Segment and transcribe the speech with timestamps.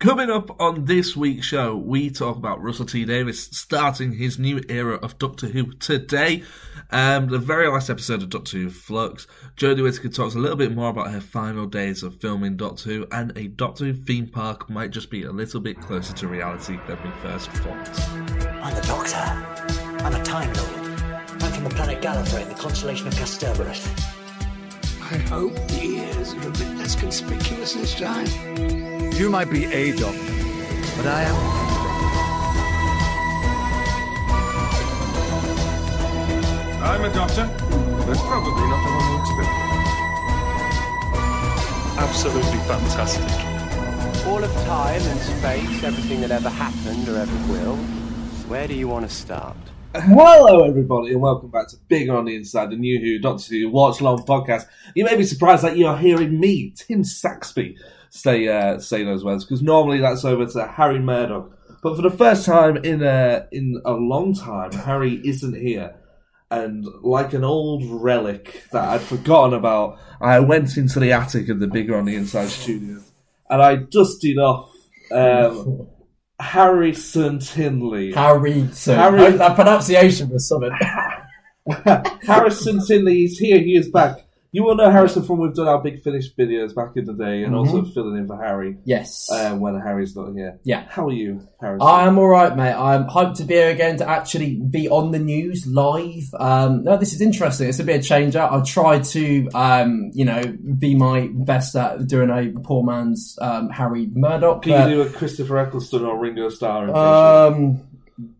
[0.00, 4.60] Coming up on this week's show, we talk about Russell T Davies starting his new
[4.68, 6.42] era of Doctor Who today.
[6.90, 10.74] Um, the very last episode of Doctor Who Flux, Jodie Whittaker talks a little bit
[10.74, 14.68] more about her final days of filming Doctor Who, and a Doctor Who theme park
[14.68, 18.00] might just be a little bit closer to reality than we first thought.
[18.64, 19.16] I'm the Doctor.
[20.04, 21.40] I'm a Time Lord.
[21.40, 24.23] I'm from the planet Gallifrey in the constellation of Kasterborous.
[25.14, 28.26] I hope the ears are a bit less conspicuous this time.
[29.12, 30.34] You might be a doctor,
[30.96, 31.36] but I am.
[36.82, 39.52] I'm a doctor, That's probably not the one you expect.
[41.96, 44.26] Absolutely fantastic.
[44.26, 47.76] All of time and space, everything that ever happened or ever will.
[48.48, 49.56] Where do you want to start?
[49.96, 53.70] Hello, everybody, and welcome back to Bigger on the Inside, the New Who Doctor Who
[53.70, 54.66] Watch Long podcast.
[54.96, 57.76] You may be surprised that you are hearing me, Tim Saxby,
[58.10, 61.56] say uh, say those words because normally that's over to Harry Murdoch.
[61.80, 65.94] But for the first time in a in a long time, Harry isn't here,
[66.50, 71.60] and like an old relic that I'd forgotten about, I went into the attic of
[71.60, 73.00] the Bigger on the Inside studio,
[73.48, 74.72] and I dusted off.
[75.12, 75.86] Um,
[76.44, 78.12] Harrison Tinley.
[78.12, 78.96] Harrison.
[78.96, 80.70] Harry- that pronunciation was something.
[82.26, 83.58] Harrison Tinley is here.
[83.58, 84.18] He is back.
[84.54, 87.42] You will know Harrison from we've done our Big Finish videos back in the day,
[87.42, 89.28] and also filling in for Harry yes.
[89.28, 90.60] uh, when Harry's not here.
[90.62, 90.86] Yeah.
[90.88, 91.84] How are you, Harrison?
[91.84, 92.72] I'm all right, mate.
[92.72, 96.32] I'm hyped to be here again to actually be on the news live.
[96.38, 97.68] Um, no, this is interesting.
[97.68, 98.52] It's a bit of change up.
[98.52, 100.44] I've tried to, um, you know,
[100.78, 104.62] be my best at doing a poor man's um, Harry Murdoch.
[104.62, 107.82] Can but, you do a Christopher Eccleston or Ringo Starr um,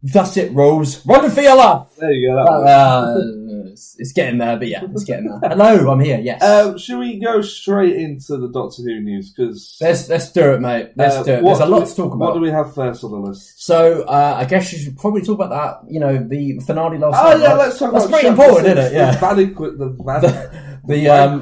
[0.02, 1.04] that's it, Rose.
[1.04, 1.88] Run for your life.
[1.98, 2.44] there you go.
[3.74, 3.94] That works.
[3.94, 5.40] Uh, it's, it's getting there, but yeah, it's getting there.
[5.50, 6.18] Hello, I'm here.
[6.20, 6.42] Yes.
[6.42, 9.30] Um, should we go straight into the Doctor Who news?
[9.30, 10.92] Because let's let's do it, mate.
[10.96, 11.44] Let's do it.
[11.44, 12.18] There's a lot to talk about.
[12.18, 13.62] What do we have first on the list?
[13.64, 15.50] So uh, I guess you should probably talk about
[15.82, 15.92] that.
[15.92, 17.40] You know, the finale last Oh night.
[17.40, 17.58] yeah, right?
[17.58, 18.96] let's talk That's about That's pretty important, isn't it?
[18.96, 19.10] Yeah.
[19.12, 21.40] The, vanqu- the, van- The um,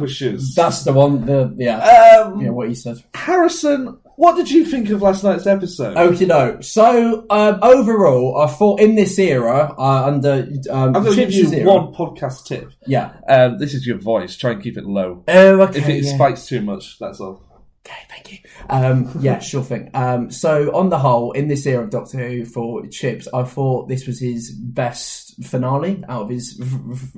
[0.54, 1.26] that's the one.
[1.26, 1.78] The yeah,
[2.24, 2.50] um, yeah.
[2.50, 3.02] What you said.
[3.14, 5.96] Harrison, what did you think of last night's episode?
[5.96, 6.60] Okay, no.
[6.60, 11.32] So um, overall, I thought in this era, uh, under um, I'm going to give
[11.32, 12.70] you era, one podcast tip.
[12.86, 13.14] Yeah.
[13.28, 14.36] Um, this is your voice.
[14.36, 15.24] Try and keep it low.
[15.26, 15.80] Oh, okay.
[15.80, 16.14] If it yeah.
[16.14, 17.42] spikes too much, that's all.
[17.84, 18.38] Okay, thank you.
[18.70, 19.90] Um, yeah, sure thing.
[19.92, 23.88] Um, so on the whole, in this era of Doctor Who for Chibs, I thought
[23.88, 26.62] this was his best finale out of his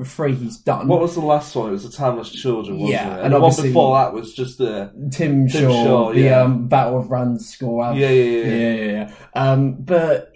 [0.05, 0.89] three he's done.
[0.89, 1.69] What was the last one?
[1.69, 3.13] It was the Timeless Children, wasn't Yeah, it?
[3.17, 4.91] and And the one before that was just the.
[5.13, 6.41] Tim, Tim Shaw, Shaw, the yeah.
[6.41, 7.99] um, Battle of Ranskoor.
[7.99, 8.47] Yeah, yeah, yeah.
[8.47, 9.15] yeah, yeah, yeah.
[9.35, 10.34] Um, but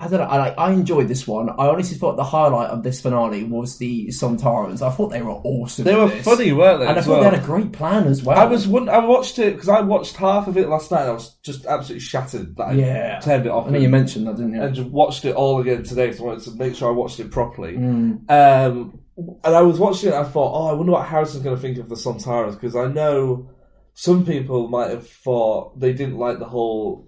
[0.00, 0.26] I don't know.
[0.26, 0.54] I like.
[0.58, 1.50] I enjoyed this one.
[1.50, 4.80] I honestly thought the highlight of this finale was the Sontarans.
[4.80, 5.84] I thought they were awesome.
[5.84, 6.24] They were this.
[6.24, 6.86] funny, weren't they?
[6.86, 7.30] and I thought well?
[7.30, 8.38] they had a great plan as well.
[8.38, 11.02] I was I watched it because I watched half of it last night.
[11.02, 13.20] and I was just absolutely shattered that I Yeah.
[13.20, 13.66] turned it off.
[13.66, 14.62] I mean, you mentioned that, didn't you?
[14.62, 17.20] and just watched it all again today because I wanted to make sure I watched
[17.20, 17.74] it properly.
[17.76, 18.30] Mm.
[18.30, 19.00] Um,
[19.44, 20.14] and I was watching it.
[20.14, 22.76] and I thought, oh, I wonder what Harrison's going to think of the Sontaras because
[22.76, 23.50] I know
[23.94, 27.04] some people might have thought they didn't like the whole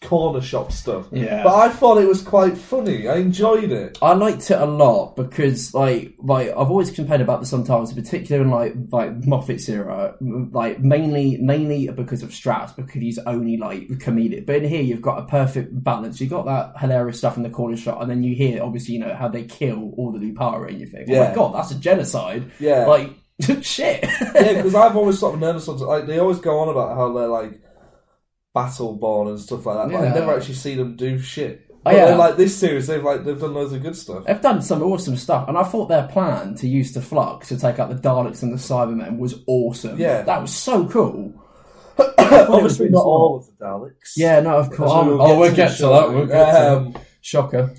[0.00, 1.08] corner shop stuff.
[1.10, 1.42] Yeah.
[1.42, 3.08] but I thought it was quite funny.
[3.08, 3.98] I enjoyed it.
[4.00, 8.44] I liked it a lot because, like, like I've always complained about the sometimes, particularly
[8.48, 13.88] in like like Moffat's era, like mainly mainly because of Strax because he's only like
[13.98, 14.46] comedic.
[14.46, 16.20] But in here, you've got a perfect balance.
[16.20, 19.00] You've got that hilarious stuff in the corner shop and then you hear obviously you
[19.00, 21.28] know how they kill all the Lupari, and you think, oh Yeah.
[21.30, 22.50] my god, that's a genocide.
[22.60, 22.86] Yeah.
[22.86, 23.10] like
[23.62, 24.02] shit.
[24.02, 27.28] yeah, because I've always sort of something like they always go on about how they're
[27.28, 27.60] like
[28.58, 30.14] battle born and stuff like that, but I Yeah.
[30.14, 31.64] never actually see them do shit.
[31.86, 32.16] Oh, yeah.
[32.16, 34.24] like this series, they've like they've done loads of good stuff.
[34.26, 37.56] They've done some awesome stuff, and I thought their plan to use the flux to
[37.58, 39.96] take out the Daleks and the Cybermen was awesome.
[39.98, 40.22] Yeah.
[40.22, 41.32] that was so cool.
[42.18, 44.12] Obviously, not all of the Daleks.
[44.16, 44.90] Yeah, no, of course.
[44.92, 45.92] As we will oh, we'll the get to show.
[45.92, 46.12] that.
[46.14, 47.02] We'll get to Um, that.
[47.20, 47.74] Shocker.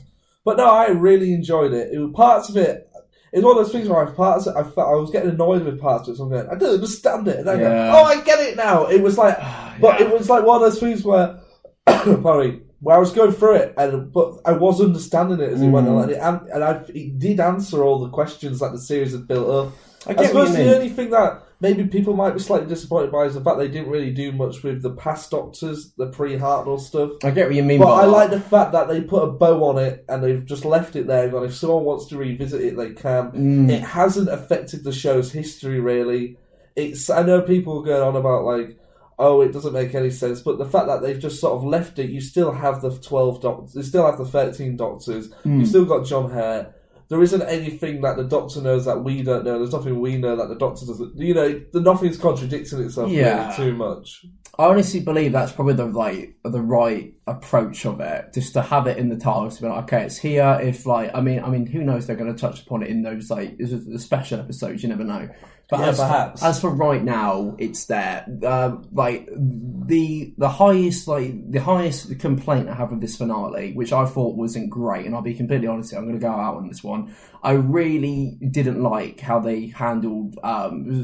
[0.45, 1.93] But no, I really enjoyed it.
[1.93, 2.88] It was parts of it.
[3.31, 4.47] It's one of those things where I parts.
[4.47, 6.17] I felt I was getting annoyed with parts of it.
[6.17, 7.93] So I'm going, I don't understand it, and I go, Yeah.
[7.95, 8.87] oh, I get it now.
[8.87, 9.37] It was like,
[9.79, 11.39] but it was like one of those things where,
[11.85, 15.67] pardon where I was going through it, and but I was understanding it as it
[15.67, 15.89] went Mm.
[15.91, 16.17] along, and it,
[16.53, 19.73] and I, it did answer all the questions that the series had built up.
[20.07, 23.33] I I, suppose the only thing that maybe people might be slightly disappointed by is
[23.33, 27.11] the fact they didn't really do much with the past Doctors, the pre-Hartnell stuff.
[27.23, 27.79] I get what you mean.
[27.79, 28.11] But I that.
[28.11, 31.07] like the fact that they put a bow on it and they've just left it
[31.07, 31.35] there.
[31.35, 33.31] And if someone wants to revisit it, they can.
[33.31, 33.69] Mm.
[33.69, 36.37] It hasn't affected the show's history really.
[36.75, 38.77] It's I know people going on about like,
[39.17, 40.39] oh, it doesn't make any sense.
[40.39, 43.41] But the fact that they've just sort of left it, you still have the twelve
[43.41, 43.75] doctors.
[43.75, 45.29] You still have the thirteen doctors.
[45.43, 45.59] Mm.
[45.59, 46.73] You've still got John Hurt.
[47.09, 49.57] There isn't anything that the Doctor knows that we don't know.
[49.57, 51.17] There's nothing we know that the Doctor doesn't.
[51.17, 53.45] You know, the nothing's contradicting itself Yeah.
[53.57, 54.25] really too much.
[54.59, 58.85] I honestly believe that's probably the right the right approach of it, just to have
[58.87, 60.59] it in the titles to be like, okay, it's here.
[60.61, 62.05] If like, I mean, I mean, who knows?
[62.05, 64.83] They're going to touch upon it in those like the special episodes.
[64.83, 65.29] You never know.
[65.69, 66.43] But Yeah, as, perhaps.
[66.43, 68.25] as for right now, it's there.
[68.43, 73.93] Uh, like the the highest like the highest complaint I have with this finale, which
[73.93, 76.55] I thought wasn't great, and I'll be completely honest, here, I'm going to go out
[76.57, 77.13] on this one.
[77.43, 81.03] I really didn't like how they handled um,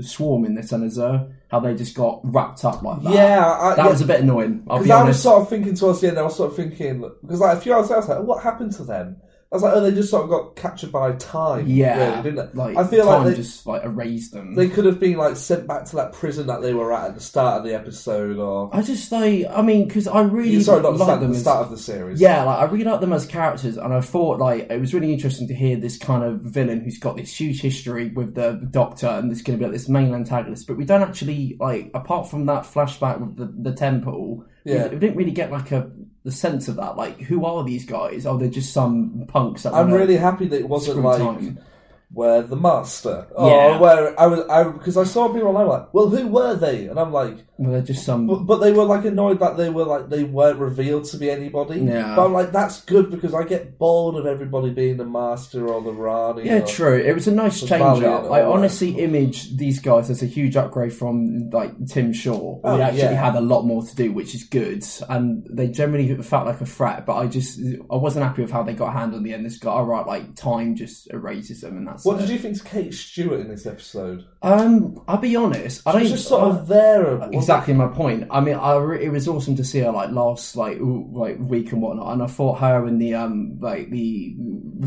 [0.00, 3.12] swarm in this Zer, how they just got wrapped up like that.
[3.12, 3.90] Yeah, I- that yeah.
[3.90, 4.64] was a bit annoying.
[4.70, 6.56] I'll Because be I was sort of thinking towards the end, I was sort of
[6.56, 9.16] thinking because like a few hours later, I was like, what happened to them?
[9.52, 11.66] I was like, oh, they just sort of got captured by time.
[11.66, 12.58] yeah, really, didn't they?
[12.62, 14.54] like I feel time like they, just like erased them.
[14.54, 17.14] they could have been like sent back to that prison that they were at at
[17.16, 20.82] the start of the episode, or I just like, I mean, because I really sorry,
[20.82, 22.20] not the like start, them the as- start of the series.
[22.20, 25.12] Yeah, like I really like them as characters, and I thought like it was really
[25.12, 29.08] interesting to hear this kind of villain who's got this huge history with the Doctor,
[29.08, 30.68] and there's going to be like this main antagonist.
[30.68, 34.86] But we don't actually like, apart from that flashback with the the temple, we- Yeah.
[34.86, 35.90] we, didn't really get like a
[36.24, 36.96] the sense of that.
[36.96, 38.26] Like, who are these guys?
[38.26, 39.62] Oh, they're just some punks.
[39.62, 41.58] That I'm really happy that it wasn't like time.
[42.12, 43.78] Where the master, or Yeah.
[43.78, 46.86] where I was, I because I saw people online like, well, who were they?
[46.88, 48.26] And I'm like, Well, they're just some.
[48.26, 51.30] but, but they were like annoyed that they were like they weren't revealed to be
[51.30, 51.78] anybody.
[51.80, 52.16] Yeah.
[52.16, 55.80] But I'm like, that's good because I get bored of everybody being the master or
[55.82, 56.46] the Rani.
[56.46, 56.98] Yeah, true.
[56.98, 58.30] It was a nice change up.
[58.30, 62.60] I honestly image these guys as a huge upgrade from like Tim Shaw.
[62.64, 63.24] Oh, they actually yeah.
[63.24, 64.84] had a lot more to do, which is good.
[65.08, 67.60] And they generally felt like a threat, but I just
[67.90, 69.46] I wasn't happy with how they got handled in the end.
[69.46, 72.20] This guy, all right, like time just erases them, and that's What it.
[72.20, 74.26] did you think to Kate Stewart in this episode?
[74.42, 75.82] Um, I'll be honest.
[75.86, 77.22] I don't was just sort uh, of there.
[77.32, 78.28] Exactly my point.
[78.30, 81.38] I mean, I re- it was awesome to see her like last like ooh, like
[81.38, 84.34] week and whatnot, and I thought her and the um like the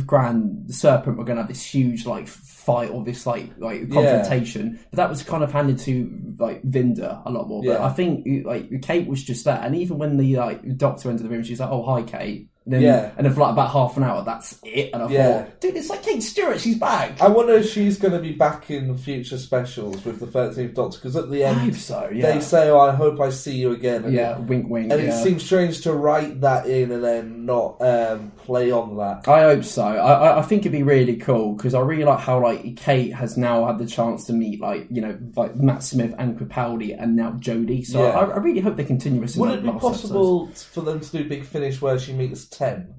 [0.05, 4.79] Grand Serpent were going to have this huge like fight or this like like confrontation,
[4.89, 7.61] but that was kind of handed to like Vinder a lot more.
[7.61, 7.85] But Yeah.
[7.85, 11.29] I think like Kate was just there, and even when the like Doctor entered the
[11.29, 13.11] room, she's like, "Oh hi, Kate." Then, Yeah.
[13.17, 14.91] and then for like about half an hour, that's it.
[14.93, 15.33] And I Yeah.
[15.43, 17.21] thought, dude, it's like Kate Stewart, she's back.
[17.21, 20.97] I wonder if she's going to be back in future specials with the Thirteenth Doctor
[20.97, 22.09] because at the I end hope so.
[22.13, 24.93] Yeah, they say, "Oh, I hope I see you again." And yeah, it, wink, wink.
[24.93, 25.09] and yeah.
[25.09, 29.27] it seems strange to write that in and then not um, play on that.
[29.27, 29.83] I hope so.
[29.83, 33.13] I, I- I think it'd be really cool because I really like how like Kate
[33.13, 36.95] has now had the chance to meet like you know like Matt Smith and Capaldi
[37.01, 37.85] and now Jodie.
[37.85, 38.09] So Yeah.
[38.11, 39.35] I, I really hope they continue this.
[39.35, 42.95] Would it be last possible for them to do Big Finish where she meets Ten?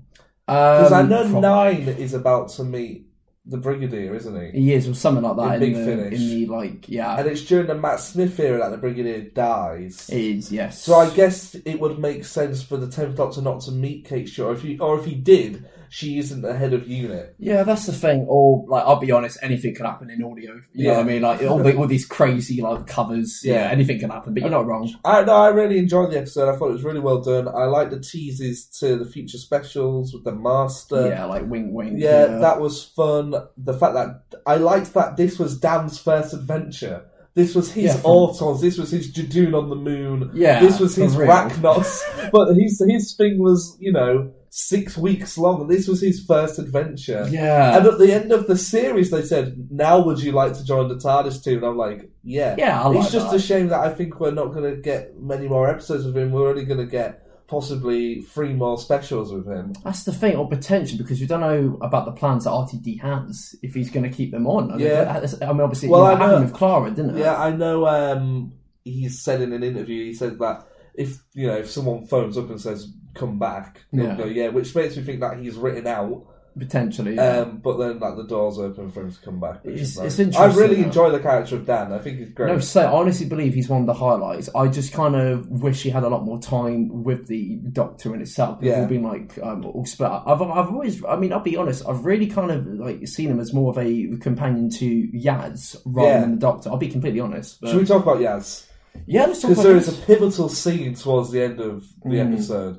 [0.47, 3.07] Because Because I um, know Nine is about to meet
[3.47, 4.59] the Brigadier, isn't he?
[4.59, 6.21] He is or something like that In in, Big the, Finish.
[6.21, 7.17] in the like yeah.
[7.19, 10.09] And it's during the Matt Smith era that the Brigadier dies.
[10.09, 10.83] it is yes.
[10.83, 14.29] So I guess it would make sense for the Tenth Doctor not to meet Kate
[14.29, 14.53] Shaw.
[14.53, 17.37] If he, or if he did, she isn't the head of unit.
[17.39, 18.27] Yeah, that's the thing.
[18.29, 20.61] Or like, I'll be honest, anything can happen in audio.
[20.73, 21.23] You know what I mean?
[21.23, 23.43] Like all, the, all these crazy like covers.
[23.45, 23.55] Yeah.
[23.55, 23.71] Yeah.
[23.71, 24.35] anything can happen.
[24.35, 24.93] But you're not wrong.
[25.05, 26.53] I no, I really enjoyed the episode.
[26.53, 27.47] I thought it was really well done.
[27.47, 31.07] I like the teases to the future specials with the Master.
[31.07, 31.95] yeah, like wink, wink.
[31.99, 33.33] Yeah, that was fun.
[33.57, 37.07] The fact that I liked that this was Dan's first adventure.
[37.35, 38.57] This was his Yeah.
[38.61, 40.33] This was his Judoon on the moon.
[40.35, 41.15] Yeah, this was his.
[41.15, 42.31] Racnoss.
[42.33, 45.63] but his his thing was, you know, six weeks long.
[45.63, 47.27] And this was his first adventure.
[47.29, 47.77] yeah.
[47.77, 50.89] And at the end of the series, they said, "Now, would you like to join
[50.89, 53.37] the TARDIS team?" And I'm like, "Yeah." Yeah, I like it's just that.
[53.37, 56.31] a shame that I think we're not going to get many more episodes with him.
[56.31, 59.75] We're only going to get possibly three more specials with him.
[59.85, 63.55] That's the thing, or potential, because we don't know about the plans that RTD has
[63.63, 64.79] if he's going to keep them on.
[64.79, 65.21] Yeah.
[65.43, 67.21] I mean, obviously, Well, I it happened know- with Clara, didn't it?
[67.21, 67.87] Yeah, I know.
[67.87, 68.53] Um,
[68.85, 72.51] he said in an interview, he said that if you know if someone phones up
[72.51, 74.17] and says come back, Yeah.
[74.17, 76.27] go yeah, which makes me think that he's written out.
[76.57, 77.17] potentially.
[77.17, 77.39] Yeah.
[77.39, 79.59] Um, but then like the doors open for him to come back.
[79.65, 80.19] It's- is nice.
[80.21, 80.83] it's I really though.
[80.85, 81.93] enjoy the character of Dan.
[81.93, 82.47] I think he's great.
[82.53, 84.49] no, so I honestly believe he's one of the highlights.
[84.55, 88.21] I just kind of wish he had a lot more time with the Doctor in
[88.21, 88.59] itself.
[88.63, 88.83] Yeah.
[88.83, 90.13] all been like um, all split.
[90.13, 90.29] up.
[90.29, 93.41] I've, I've always, I mean, I'll be honest, I've really kind of like seen him
[93.41, 96.21] as more of a companion to Yaz rather Yeah.
[96.21, 96.71] than the Doctor.
[96.71, 97.61] I'll be completely honest.
[97.63, 98.65] But, Should we talk about Yaz?
[99.07, 102.33] yeah, Because there is a pivotal scene towards the end of the Mm.
[102.35, 102.79] episode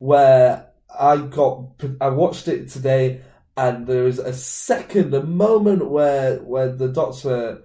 [0.00, 0.66] where
[0.98, 3.20] I got I watched it today,
[3.56, 7.62] and there is a second, a moment where where the Doctor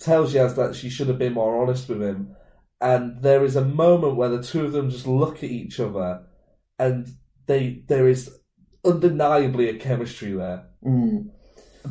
[0.00, 2.34] tells Yaz that she should have been more honest with him,
[2.80, 6.22] and there is a moment where the two of them just look at each other,
[6.78, 7.06] and
[7.46, 8.34] they there is
[8.84, 10.64] undeniably a chemistry there.
[10.84, 11.30] Mm.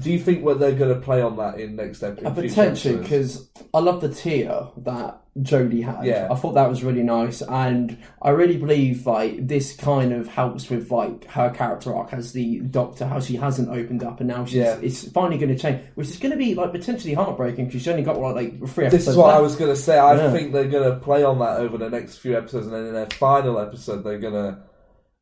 [0.01, 2.25] Do you think what they're going to play on that in next episode?
[2.25, 6.03] Uh, potentially, because I love the tier that Jodie had.
[6.05, 6.27] Yeah.
[6.31, 10.69] I thought that was really nice, and I really believe like this kind of helps
[10.69, 14.45] with like her character arc as the Doctor, how she hasn't opened up, and now
[14.45, 14.77] she's Yeah.
[14.81, 17.87] it's finally going to change, which is going to be like potentially heartbreaking because she's
[17.87, 18.91] only got like, like three episodes.
[19.05, 19.97] This is what I was going to say.
[19.99, 20.31] I Yeah.
[20.31, 22.93] think they're going to play on that over the next few episodes, and then in
[22.93, 24.57] their final episode, they're going to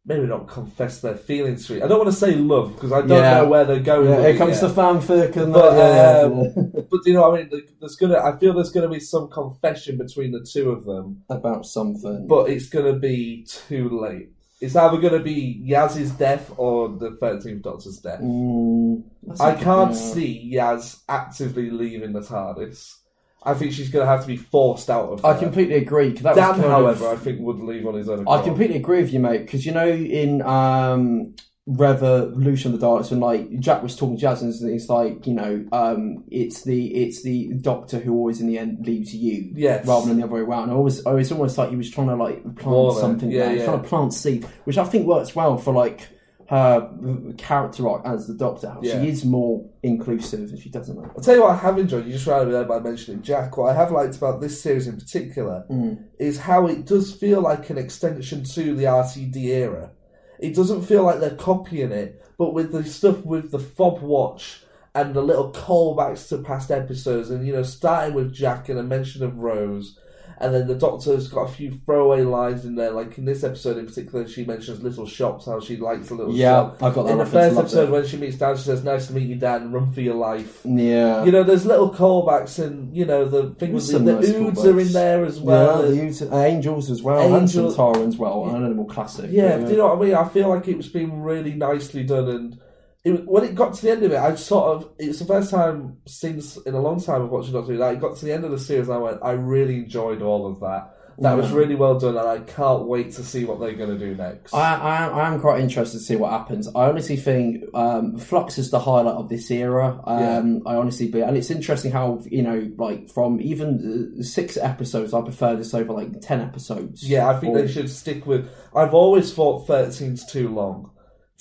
[0.05, 1.83] maybe not confess their feelings to it.
[1.83, 3.37] I don't want to say love because I don't Yeah.
[3.41, 4.09] know where they're going.
[4.09, 4.67] Yeah, here it comes yet.
[4.73, 8.17] the fanfic and But, yeah, um, but you know, I mean, there's gonna.
[8.17, 12.25] I feel there's gonna be some confession between the two of them, about something.
[12.27, 14.29] but it's gonna be too late.
[14.59, 18.21] It's either gonna be Yaz's death or the Thirteenth Doctor's death.
[18.21, 19.03] Mm,
[19.39, 22.97] I can't see Yaz actively leaving the TARDIS.
[23.43, 25.25] I think she's gonna have to be forced out of.
[25.25, 25.41] I there.
[25.41, 26.11] completely agree.
[26.13, 28.19] 'cause that Dan, was kind however, of, I think would leave on his own.
[28.19, 28.43] I accord.
[28.45, 29.39] completely agree with you, mate.
[29.45, 31.33] Because you know, in um,
[31.67, 35.33] Revolution of the Daleks, when like Jack was talking to Yaz, and it's like you
[35.33, 39.87] know, um, it's the it's the Doctor who always in the end leaves you, Yes.
[39.87, 40.69] rather than the other way around.
[40.69, 42.99] I always, I was almost like he was trying to like plant her.
[42.99, 43.65] something, Yeah, there, yeah.
[43.65, 46.07] trying to plant seed, which I think works well for like
[46.51, 46.91] her
[47.37, 48.75] character arc as the Doctor.
[48.81, 49.01] Yeah.
[49.01, 50.97] She is more inclusive, and she doesn't.
[50.97, 52.05] Like, I'll tell you what I have enjoyed.
[52.05, 53.55] You just ran over there by mentioning Jack.
[53.55, 56.03] What I have liked about this series in particular Mm.
[56.19, 59.91] is how it does feel like an extension to the RTD era.
[60.39, 64.63] It doesn't feel like they're copying it, but with the stuff with the fob watch
[64.93, 68.83] and the little callbacks to past episodes, and you know, starting with Jack and a
[68.83, 69.97] mention of Rose.
[70.39, 73.77] And then the Doctor's got a few throwaway lines in there, like in this episode
[73.77, 76.83] in particular, she mentions little shops, how she likes a little Yeah, shop.
[76.83, 77.91] I got that In the first episode, it.
[77.91, 79.71] when she meets Dan, she says, "Nice to meet you, Dan.
[79.71, 83.87] Run for your life." yeah, You know, there's little callbacks, and you know the things.
[83.91, 85.85] The, nice Oods are in there as well.
[85.85, 89.29] yeah, the Ut- uh, Angels as well, Angel- and Centaur as well, and Animal Classic.
[89.31, 90.15] Yeah, do you know what I mean?
[90.15, 92.57] I feel like it was being really nicely done, and
[93.03, 95.49] it, when it got to the end of it, I sort of it's the first
[95.51, 98.33] time since in a long time of watching Doctor Who that I got to the
[98.33, 100.97] end of the series, and I went, I really enjoyed all of that.
[101.17, 103.97] That was really well done, and I can't wait to see what they're going to
[103.99, 104.55] do next.
[104.55, 106.67] I, I, I am quite interested to see what happens.
[106.69, 110.01] I honestly think um, Flux is the highlight of this era.
[110.05, 115.13] Um, I honestly be, and it's interesting how you know, like from even six episodes,
[115.13, 117.07] I prefer this over like ten episodes.
[117.07, 118.49] yeah, I think Or- they should stick with.
[118.75, 120.89] I've always thought 13's too long.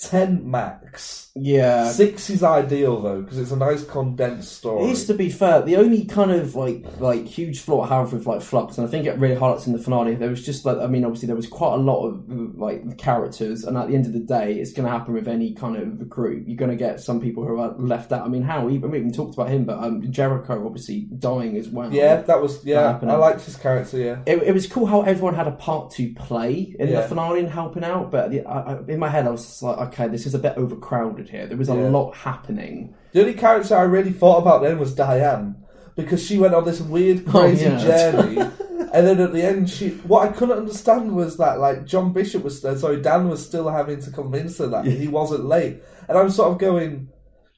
[0.01, 1.29] Ten max.
[1.35, 4.85] Yeah, Six is ideal though because it's a nice condensed story.
[4.85, 8.11] It is to be fair, the only kind of like like huge flaw I have
[8.11, 10.15] with like Flux, and I think it really highlights in the finale.
[10.15, 12.27] There was just like I mean, obviously there was quite a lot of
[12.57, 15.53] like characters, and at the end of the day, it's going to happen with any
[15.53, 16.43] kind of group.
[16.47, 18.25] You're going to get some people who are left out.
[18.25, 21.69] I mean, how even we even talked about him, but um, Jericho obviously dying as
[21.69, 21.93] well.
[21.93, 22.99] Yeah, that was yeah.
[23.01, 23.97] I liked his character.
[23.99, 27.01] Yeah, It, it was cool how everyone had a part to play in Yeah.
[27.01, 29.90] the finale and helping out, but I, I, in my head I was just like,
[29.91, 31.45] okay, this is a bit overcrowded here.
[31.47, 31.89] There was a Yeah.
[31.89, 32.93] lot happening.
[33.13, 35.55] the only character I really thought about then was Diane
[35.95, 37.77] because she went on this weird, crazy yeah.
[37.77, 38.37] journey,
[38.93, 42.43] and then at the end, she what I couldn't understand was that like John Bishop
[42.43, 46.17] was uh, sorry, Dan was still having to convince her that he wasn't late, and
[46.17, 47.09] I'm sort of going.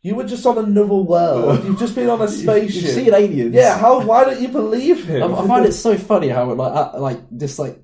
[0.05, 1.63] You were just on another world.
[1.63, 2.83] You've just been on a spaceship.
[2.83, 3.55] You've seen aliens.
[3.55, 4.01] Yeah, how?
[4.05, 5.23] Why don't you believe him?
[5.33, 7.79] I, I find it so funny how it like uh, like just like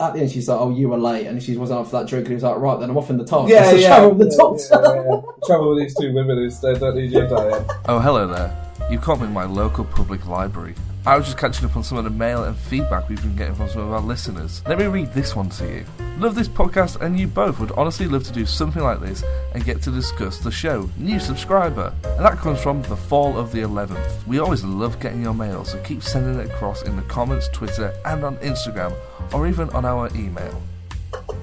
[0.00, 2.08] at the end she's like, "Oh, you were late," and she wasn't up for that
[2.08, 3.88] drink, and he was like, "Right, then I'm off in the top." Yeah, So yeah.
[3.88, 4.36] shower with the Yeah,
[4.76, 4.94] top.
[4.94, 5.20] yeah, yeah.
[5.46, 6.80] Travel with these two women instead.
[6.80, 7.66] Don't need your diet.
[7.88, 8.54] Oh, hello there.
[8.90, 10.74] You caught me in my local public library.
[11.06, 13.54] I was just catching up on some of the mail and feedback we've been getting
[13.54, 14.62] from some of our listeners.
[14.66, 15.84] Let me read this one to you.
[16.18, 19.22] Love this podcast, and you both would honestly love to do something like this
[19.54, 20.90] and get to discuss the show.
[20.98, 21.94] New subscriber.
[22.04, 24.26] And that comes from the fall of the 11th.
[24.26, 27.94] We always love getting your mail, so keep sending it across in the comments, Twitter,
[28.04, 28.92] and on Instagram,
[29.32, 30.62] or even on our email.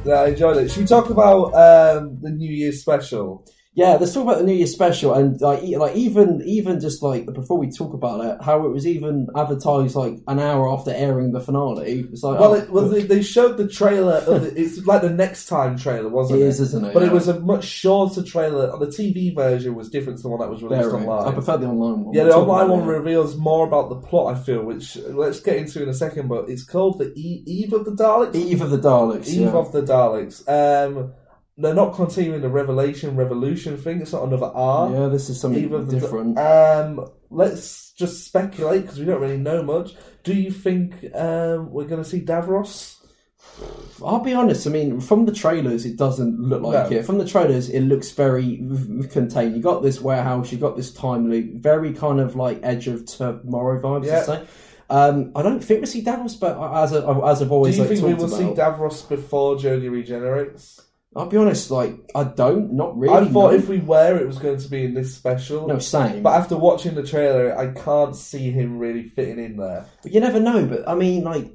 [0.05, 0.69] Yeah, I enjoyed it.
[0.69, 3.45] Should we talk about um, the New Year's special?
[3.75, 7.25] Yeah, let's talk about the New Year special, and like, like even even just like
[7.25, 11.33] before we talk about it, how it was even advertised like an hour after airing
[11.33, 12.07] the finale.
[12.09, 14.13] It's like, Well, oh, it, well, they, they showed the trailer.
[14.13, 16.47] Of the, it's like the next time trailer, wasn't It it?
[16.47, 16.93] is, isn't it?
[16.93, 18.67] But it was a much shorter trailer.
[18.79, 21.27] The TV version was different to the one that was released online.
[21.27, 22.15] I prefer the online one.
[22.15, 22.93] Yeah, the online one it.
[22.93, 24.37] reveals more about the plot.
[24.37, 26.29] I feel, which let's get into in a second.
[26.29, 28.35] But it's called the e- Eve of the Daleks.
[28.35, 29.27] Eve of the Daleks.
[29.27, 29.49] Eve yeah.
[29.51, 30.47] of the Daleks.
[30.47, 31.13] Um,
[31.57, 34.01] they're not continuing the Revelation Revolution thing.
[34.01, 34.91] It's not another R.
[34.91, 36.37] Yeah, this is something Eve of the different.
[36.37, 39.95] Um, let's just speculate because we don't really know much.
[40.23, 42.97] Do you think um, we're going to see Davros?
[44.03, 44.67] I'll be honest.
[44.67, 46.97] I mean, from the trailers, it doesn't look like No.
[46.97, 47.05] it.
[47.05, 48.57] From the trailers, it looks very
[49.11, 49.55] contained.
[49.55, 53.05] You got this warehouse, you got this time loop, very kind of like Edge of
[53.05, 54.05] Tomorrow vibes.
[54.07, 54.19] Yeah.
[54.19, 54.43] To say.
[54.89, 57.87] Um, I don't think we'll see Davros, but as a, as I've always, Do you
[57.87, 60.81] like, think we will see Davros before Jodie regenerates?
[61.15, 63.13] I'll be honest, like I don't, not really.
[63.27, 63.57] I thought no.
[63.57, 65.67] if we were, it was going to be in this special.
[65.67, 69.85] no same, But after watching the trailer, I can't see him really fitting in there.
[70.03, 70.65] But you never know.
[70.65, 71.47] But I mean, like,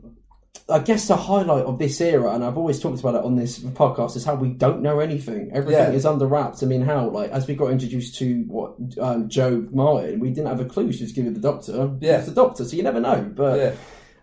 [0.68, 3.58] I guess the highlight of this era, and I've always talked about it on this
[3.58, 5.50] podcast, is how we don't know anything.
[5.52, 5.96] Everything Yeah.
[5.98, 6.62] is under wraps.
[6.62, 10.46] I mean, how like as we got introduced to what um, Jo Martin, we didn't
[10.48, 10.90] have a clue.
[10.92, 11.90] She was giving the doctor.
[12.00, 12.18] Yeah.
[12.18, 12.64] it's the doctor.
[12.64, 13.30] So you never know.
[13.34, 13.72] But Yeah.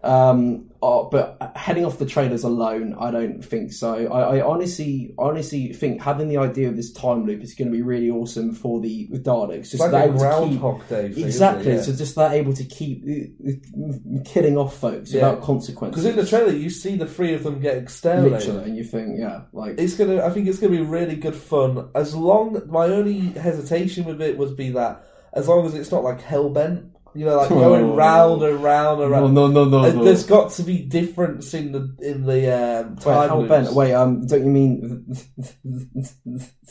[0.07, 4.07] Um, oh, but heading off the trailers alone, I don't think so.
[4.07, 7.75] I, I honestly, honestly think having the idea of this time loop is going to
[7.75, 9.71] be really awesome for the Daleks.
[9.71, 11.71] Just like they're a able to keep- Groundhog Day thing, Exactly.
[11.73, 11.93] isn't?
[11.93, 15.29] So just they're able to keep uh, killing off folks Yeah.
[15.29, 16.03] without consequences.
[16.03, 18.47] Because in the trailer, you see the three of them get exterminated.
[18.47, 20.23] literally, and you think, yeah, like It's gonna.
[20.23, 21.89] I think it's gonna be really good fun.
[21.95, 26.03] As long, my only hesitation with it would be that as long as it's not
[26.03, 27.95] like Hellbent, you know, like going Oh.
[27.95, 29.33] round and round and round.
[29.33, 30.03] no, no, no, And no.
[30.03, 32.41] There's got to be difference in the in the
[32.83, 33.49] um, Wait, time how loops.
[33.49, 33.73] bent?
[33.73, 35.15] Wait, um, don't you mean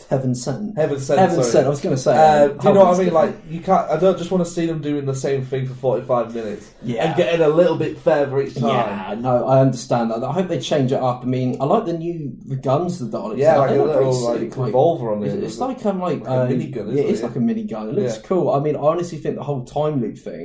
[0.09, 0.77] Heaven Sent?
[0.77, 1.19] Heaven sent.
[1.21, 1.51] Heaven sorry.
[1.51, 1.67] Sent.
[1.67, 2.17] I was going to say.
[2.17, 3.05] Uh, um, do you know what I mean?
[3.07, 3.15] different.
[3.15, 3.91] Like you can't.
[3.91, 7.07] I don't just want to see them doing the same thing for forty-five minutes Yeah.
[7.07, 8.69] and getting a little bit further each time.
[8.69, 10.23] Yeah, no, I understand that.
[10.23, 11.23] I hope they change it up.
[11.23, 13.39] I mean, I like the new the guns, the Daleks.
[13.39, 15.45] Yeah, like They a look little like sick, revolver on It's, it.
[15.45, 17.11] it's like um like, Like a uh, minigun, isn't Yeah, it?
[17.11, 17.89] it's like a minigun.
[17.91, 18.23] It looks Yeah.
[18.23, 18.51] cool.
[18.51, 20.36] I mean, I honestly think the whole time loop thing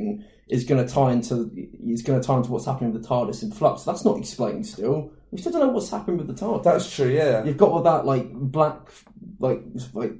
[0.49, 1.49] is going to tie into
[1.85, 3.83] is going to tie into what's happening with the TARDIS in Flux.
[3.83, 5.11] That's not explained still.
[5.31, 6.63] We still don't know what's happening with the TARDIS.
[6.63, 7.07] That's true.
[7.09, 7.43] Yeah.
[7.45, 8.79] You've got all that like black,
[9.39, 9.61] like
[9.93, 10.13] like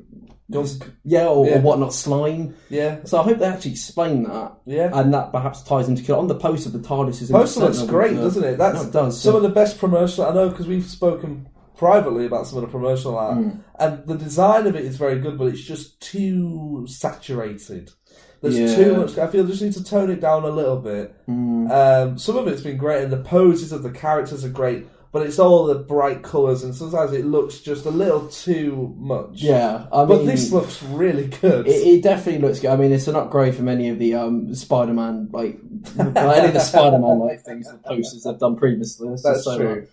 [1.04, 1.58] yeah, or, Yeah.
[1.58, 2.56] or whatnot slime.
[2.70, 3.04] Yeah.
[3.06, 4.54] So I hope they actually explain that.
[4.66, 4.90] Yeah.
[4.94, 6.70] and that perhaps ties into on the poster.
[6.70, 8.58] The TARDIS is in Poster the looks great, doesn't it?
[8.58, 9.22] That's No, it does.
[9.22, 9.38] some yeah.
[9.38, 10.30] of the best promotional.
[10.30, 11.48] I know because we've spoken
[11.78, 13.50] privately about some of the promotional art, Hmm.
[13.80, 17.92] and the design of it is very good, but it's just too saturated.
[18.42, 18.76] There's Yeah.
[18.76, 19.18] too much.
[19.18, 21.14] I feel just need to tone it down a little bit.
[21.28, 21.70] Hmm.
[21.72, 25.26] Um, some of it's been great, and the poses of the characters are great, but
[25.26, 29.42] it's all the bright colours, and sometimes it looks just a little too much.
[29.44, 31.68] Yeah, I but this looks really good.
[31.68, 32.72] It, it definitely looks good.
[32.72, 35.60] I mean, it's an upgrade from any of the um, Spider-Man like
[36.00, 39.10] any of the Spider-Man like things, the posters they've done previously.
[39.24, 39.76] That's so true.
[39.82, 39.90] much.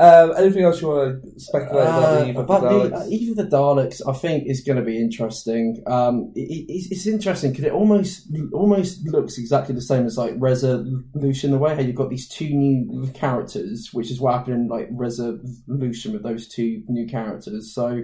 [0.00, 2.92] Um, anything else you want to speculate about Uh, the Eve the about the, Daleks?
[2.94, 5.82] uh, Eve of the Daleks, I think is going to be interesting.
[5.88, 10.16] Um, it, it- it's, it's interesting because it almost almost looks exactly the same as
[10.16, 14.54] like Resolution, the way how you've got these two new characters, which is what happened
[14.56, 17.74] in like Resolution with those two new characters.
[17.74, 18.02] So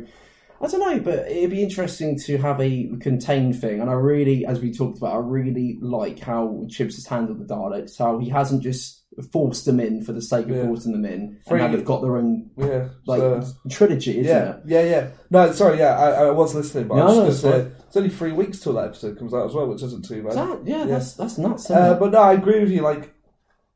[0.60, 3.80] I don't know, but it'd be interesting to have a contained thing.
[3.80, 7.44] And I really, as we talked about, I really like how Chibs has handled the
[7.44, 7.98] Daleks.
[7.98, 10.64] How he hasn't just forced them in for the sake of Yeah.
[10.64, 14.24] forcing them in, Free- and how they've got their own yeah, like so- trilogy, isn't
[14.24, 14.60] yeah, it?
[14.66, 15.08] yeah, yeah.
[15.30, 17.72] No, sorry, yeah, I, I was listening, but No, I was no, just it's going
[17.86, 20.30] it's only three weeks till that episode comes out as well, which isn't too bad.
[20.30, 21.70] Is that- yeah, that's that's nuts.
[21.70, 22.82] Uh, but no, I agree with you.
[22.82, 23.14] Like,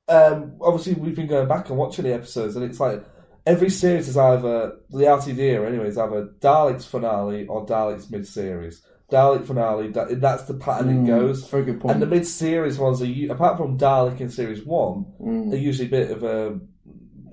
[0.08, 3.04] um, obviously, we've been going back and watching the episodes, and it's like
[3.46, 8.26] every series is either the RTD era, anyway, is either Daleks finale or Daleks mid
[8.26, 8.82] series.
[9.10, 11.48] Dalek finale, da- that's the pattern Mm, it goes.
[11.48, 11.94] very good point.
[11.94, 15.52] And the mid series ones are, apart from Dalek in series one, Mm.
[15.52, 16.58] are usually a bit of a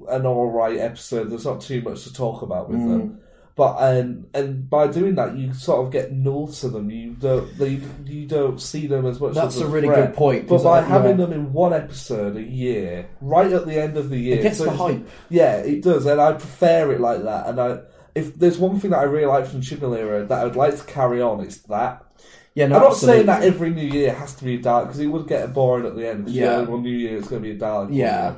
[0.07, 1.29] an alright episode.
[1.31, 2.89] There's not too much to talk about with Mm.
[2.89, 3.17] them.
[3.57, 6.89] But and and by doing that, you sort of get null to them.
[6.91, 9.33] You don't they, you don't see them as much.
[9.33, 10.09] That's as a really threat.
[10.09, 11.25] good point, But by I- having yeah.
[11.25, 14.57] them in one episode a year, right at the end of the year, It gets
[14.59, 15.07] so the hype.
[15.29, 17.47] Yeah, it does, and I prefer it like that.
[17.47, 17.79] And I,
[18.15, 20.77] if there's one thing that I really like from Chibnall era that I would like
[20.77, 22.03] to carry on, it's that.
[22.55, 23.17] Yeah, no, I'm not absolutely.
[23.17, 25.85] saying that every new year has to be a dark because it would get boring
[25.85, 26.29] at the end.
[26.29, 26.61] Yeah.
[26.61, 27.89] one new year it's going to be a dark.
[27.91, 28.35] Yeah.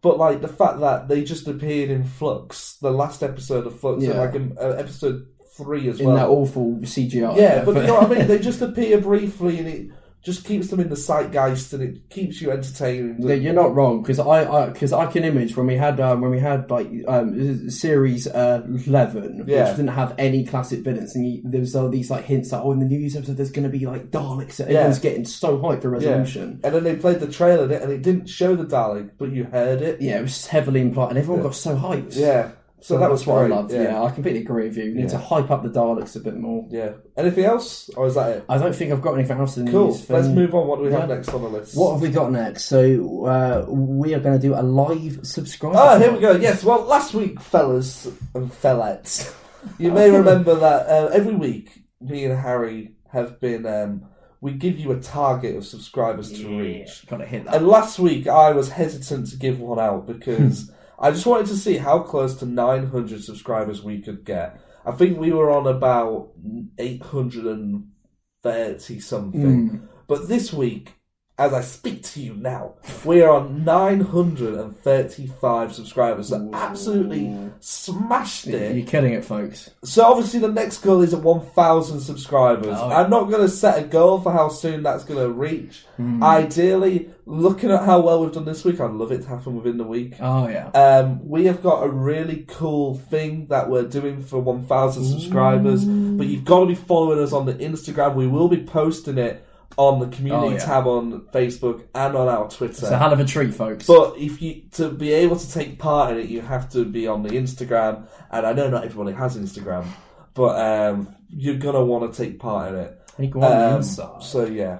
[0.00, 4.02] But like the fact that they just appeared in Flux, the last episode of Flux,
[4.02, 4.20] and Yeah.
[4.20, 6.16] like in, uh, episode three as in well.
[6.16, 7.36] that awful CGI.
[7.36, 8.26] yeah, but you know what I mean.
[8.26, 9.90] They just appear briefly, and it
[10.22, 13.24] just keeps them in the zeitgeist, and it keeps you entertained.
[13.24, 16.30] Yeah, you're not wrong because I because I, can image when we had um, when
[16.30, 19.64] we had like um, series uh, eleven, Yeah.
[19.68, 22.62] which didn't have any classic villains, and you, there was all these like hints that
[22.62, 24.60] oh in the New episode there's going to be like Daleks.
[24.60, 24.66] Yeah.
[24.66, 26.10] Everyone's getting so hyped for Yeah.
[26.10, 26.60] Resolution.
[26.62, 29.82] And then they played the trailer, and it didn't show the Dalek, but you heard
[29.82, 30.00] it.
[30.00, 32.16] Yeah, it was heavily implied, and everyone got so hyped.
[32.16, 32.52] Yeah.
[32.82, 33.52] So, So that was what great.
[33.52, 33.72] I loved.
[33.72, 34.02] Yeah.
[34.02, 34.84] I completely agree with you.
[34.84, 35.08] You need Yeah.
[35.10, 36.66] to hype up the Daleks a bit more.
[36.68, 36.90] Yeah.
[37.16, 38.44] Anything else, or is that it?
[38.48, 39.90] I don't think I've got anything else in Cool.
[40.08, 40.34] Let's thing.
[40.34, 40.66] move on.
[40.66, 41.76] What do we have next on the list?
[41.76, 42.64] What have we got next?
[42.64, 45.74] So uh, we are going to do a live subscribe.
[45.76, 46.32] Oh, here we go.
[46.32, 46.64] Yes.
[46.64, 49.32] Well, last week, fellas and fellettes,
[49.78, 53.64] you may remember that uh, every week, me and Harry have been.
[53.64, 54.06] Um,
[54.40, 57.06] we give you a target of subscribers to reach.
[57.06, 57.54] Got to hit that.
[57.54, 60.68] And last week, I was hesitant to give one out because
[61.02, 64.60] I just wanted to see how close to 900 subscribers we could get.
[64.86, 66.30] I think we were on about
[66.78, 69.70] 830 something.
[69.70, 69.88] Mm.
[70.06, 70.94] But this week,
[71.42, 72.74] as I speak to you now,
[73.04, 76.28] we are on 935 subscribers.
[76.28, 78.76] So absolutely smashed it.
[78.76, 79.70] You're killing it, folks.
[79.82, 82.78] So obviously the next goal is at 1,000 subscribers.
[82.78, 82.90] Oh.
[82.90, 85.84] I'm not going to set a goal for how soon that's going to reach.
[85.96, 86.22] Hmm.
[86.22, 89.78] Ideally, looking at how well we've done this week, I'd love it to happen within
[89.78, 90.14] the week.
[90.20, 90.68] Oh yeah.
[90.68, 96.28] Um, we have got a really cool thing that we're doing for 1,000 subscribers, but
[96.28, 98.14] you've got to be following us on the Instagram.
[98.14, 99.44] We will be posting it
[99.76, 100.58] on the community Oh, yeah.
[100.64, 102.72] tab on Facebook and on our Twitter.
[102.72, 103.86] It's a hell of a treat, folks.
[103.86, 107.06] But if you to be able to take part in it, you have to be
[107.06, 108.06] on the Instagram.
[108.30, 109.86] And I know not everybody has Instagram,
[110.34, 112.98] but um, you're gonna want to take part in it.
[113.16, 114.22] Hey, go on the Um, inside.
[114.22, 114.78] so yeah,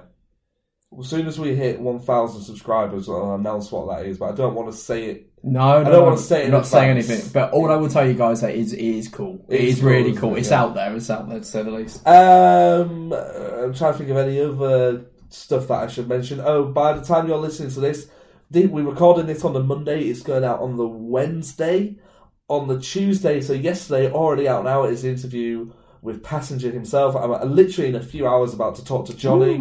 [0.99, 4.17] as soon as we hit 1,000 subscribers, I'll announce what that is.
[4.19, 5.32] But I don't want to say it.
[5.45, 7.29] No, no, don't no, wanna say I'm not saying anything.
[7.33, 9.45] But all I will tell you guys that is it is cool.
[9.49, 10.35] It it is is really cool, cool.
[10.35, 10.39] it?
[10.39, 10.61] It's Yeah.
[10.63, 10.95] out there.
[10.95, 12.07] It's out there to say the least.
[12.07, 16.39] Um, I'm trying to think of any other stuff that I should mention.
[16.39, 18.07] Oh, by the time you're listening to this,
[18.51, 20.03] we're recording this on the Monday.
[20.03, 21.97] It's going out on the Wednesday.
[22.49, 27.15] On the Tuesday, so yesterday, already out now, is the interview with Passenger himself.
[27.15, 29.55] I'm uh, literally in a few hours about to talk to Johnny.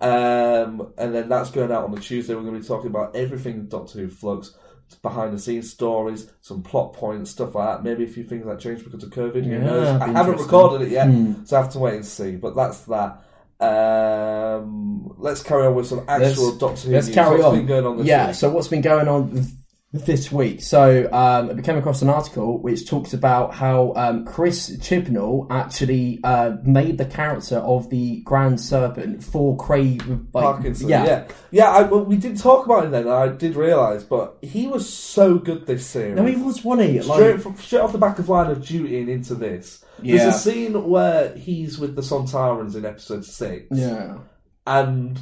[0.00, 2.34] Um, and then that's going out on the Tuesday.
[2.34, 4.54] We're going to be talking about everything Doctor Who Flux.
[4.96, 7.84] Behind the scenes stories, some plot points, stuff like that.
[7.84, 9.44] Maybe a few things that changed because of COVID.
[9.44, 9.88] Who Yeah, knows?
[9.88, 11.44] it'd I haven't recorded it yet, Hmm.
[11.44, 12.36] so I have to wait and see.
[12.36, 13.22] But that's that.
[13.60, 17.14] Um, let's carry on with some actual Let's- Doctor Who Let's news.
[17.14, 17.56] carry What's on.
[17.56, 18.26] been going on this yeah.
[18.28, 18.34] week?
[18.36, 19.46] So what's been going on
[19.92, 20.62] this week?
[20.62, 26.20] So um, I came across an article which talks about how um, Chris Chibnall actually
[26.24, 30.88] uh, made the character of the Grand Serpent for Craig like, Parkinson.
[30.88, 31.70] Yeah, yeah.
[31.70, 33.08] I, well, we did talk about it then.
[33.08, 36.16] I did realise, but he was so good this series.
[36.16, 38.64] No, he was one of straight, like from, straight off the back of Line of
[38.64, 39.84] Duty and into this.
[40.02, 40.18] Yeah.
[40.18, 43.66] There's a scene where he's with the Sontarans in episode six.
[43.70, 44.18] yeah.
[44.66, 45.18] And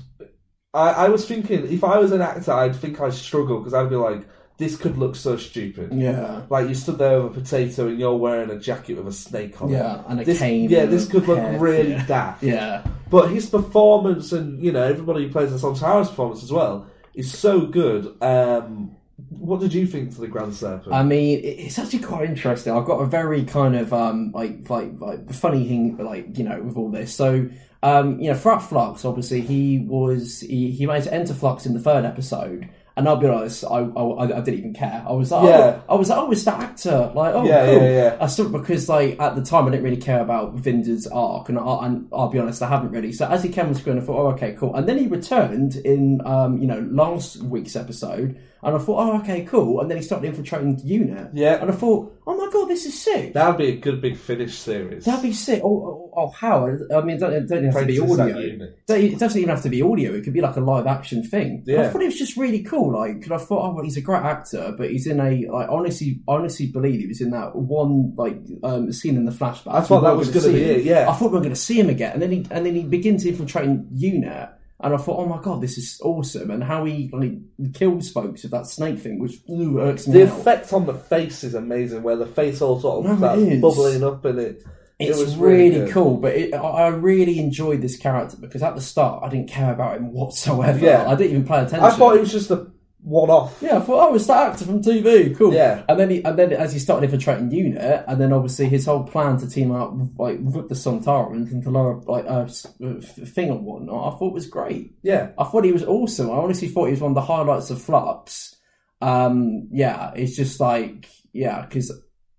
[0.75, 3.89] I, I was thinking, if I was an actor, I'd think I'd struggle because I'd
[3.89, 4.27] be like,
[4.59, 5.93] this could look so stupid.
[5.93, 6.43] Yeah.
[6.49, 9.61] Like you stood there with a potato and you're wearing a jacket with a snake
[9.61, 9.73] on it.
[9.73, 12.07] Yeah, and a this, cane Yeah, this could look head, really yeah.
[12.07, 12.43] daft.
[12.43, 12.87] Yeah.
[13.11, 17.37] But his performance and, you know, everybody who plays the Sontarans performance as well is
[17.37, 18.17] so good.
[18.23, 18.97] Um,
[19.31, 20.95] what did you think to the Grand Serpent?
[20.95, 22.73] I mean, it's actually quite interesting.
[22.73, 26.61] I've got a very kind of um, like like like funny thing, like you know,
[26.61, 27.15] with all this.
[27.15, 27.49] So,
[27.83, 31.73] um, you know, throughout Flux, obviously, he was he, he managed to enter Flux in
[31.73, 32.69] the third episode.
[32.99, 35.05] And I'll be honest, I, I, I didn't even care.
[35.07, 35.83] I was like, Yeah.
[35.87, 37.13] oh, I was like, oh, it's that actor.
[37.15, 37.83] Like, oh, Yeah, cool.
[37.83, 38.17] yeah, yeah.
[38.19, 41.59] I still because like at the time I didn't really care about Vinder's arc, and,
[41.59, 43.13] I, and I'll be honest, I haven't really.
[43.13, 44.75] So as he came on screen, I thought, oh, okay, cool.
[44.75, 49.19] And then he returned in, um, you know, last week's episode, and I thought, oh,
[49.21, 49.81] okay, cool.
[49.81, 51.61] And then he started infiltrating the unit, Yeah.
[51.61, 53.33] and I thought, oh my god, this is sick.
[53.35, 55.05] That'd be a good big finish series.
[55.05, 55.61] That'd be sick.
[55.65, 56.67] Oh, oh, oh how?
[56.67, 58.39] I mean, it don't, it don't have to be audio.
[58.39, 58.79] unit.
[58.89, 60.13] It doesn't even have to be audio.
[60.13, 61.65] It could be like a live action thing.
[61.69, 62.93] And I thought it was just really cool.
[62.99, 65.47] Like, 'cause I thought, oh, well, he's a great actor, but he's in a.
[65.51, 69.75] Like, honestly, honestly believe he was in that one like um, scene in the flashback.
[69.75, 71.09] I thought that was gonna gonna be it, yeah.
[71.09, 72.83] I thought we were going to see him again, and then he and then he
[72.83, 74.49] begins infiltrating unit.
[74.79, 76.51] And I thought, oh my god, this is awesome!
[76.51, 80.31] And how he like kills folks with that snake thing, which ooh, irks me The
[80.31, 80.39] out.
[80.41, 84.05] effect on the face is amazing, where the face all sort of No, starts bubbling
[84.05, 84.65] up in it.
[84.99, 85.91] It's it was really, good.
[85.93, 89.49] cool, but it, I, I really enjoyed this character because at the start I didn't
[89.49, 90.79] care about him whatsoever.
[90.85, 91.07] Yeah.
[91.09, 91.81] I didn't even pay attention.
[91.85, 92.67] I thought it was just a
[93.07, 93.59] one-off.
[93.63, 95.55] Yeah, I thought, oh, it's that actor from TV, cool.
[95.55, 95.85] Yeah.
[95.89, 99.05] and then he, and then as he started infiltrating unit, and then obviously his whole
[99.05, 103.51] plan to team up like with the Sontarans and to lower like a uh, thing
[103.51, 104.97] and whatnot, I thought was great.
[105.03, 106.31] Yeah, I thought he was awesome.
[106.31, 108.57] I honestly thought he was one of the highlights of Flux.
[109.01, 111.93] Um, yeah, it's just like yeah, because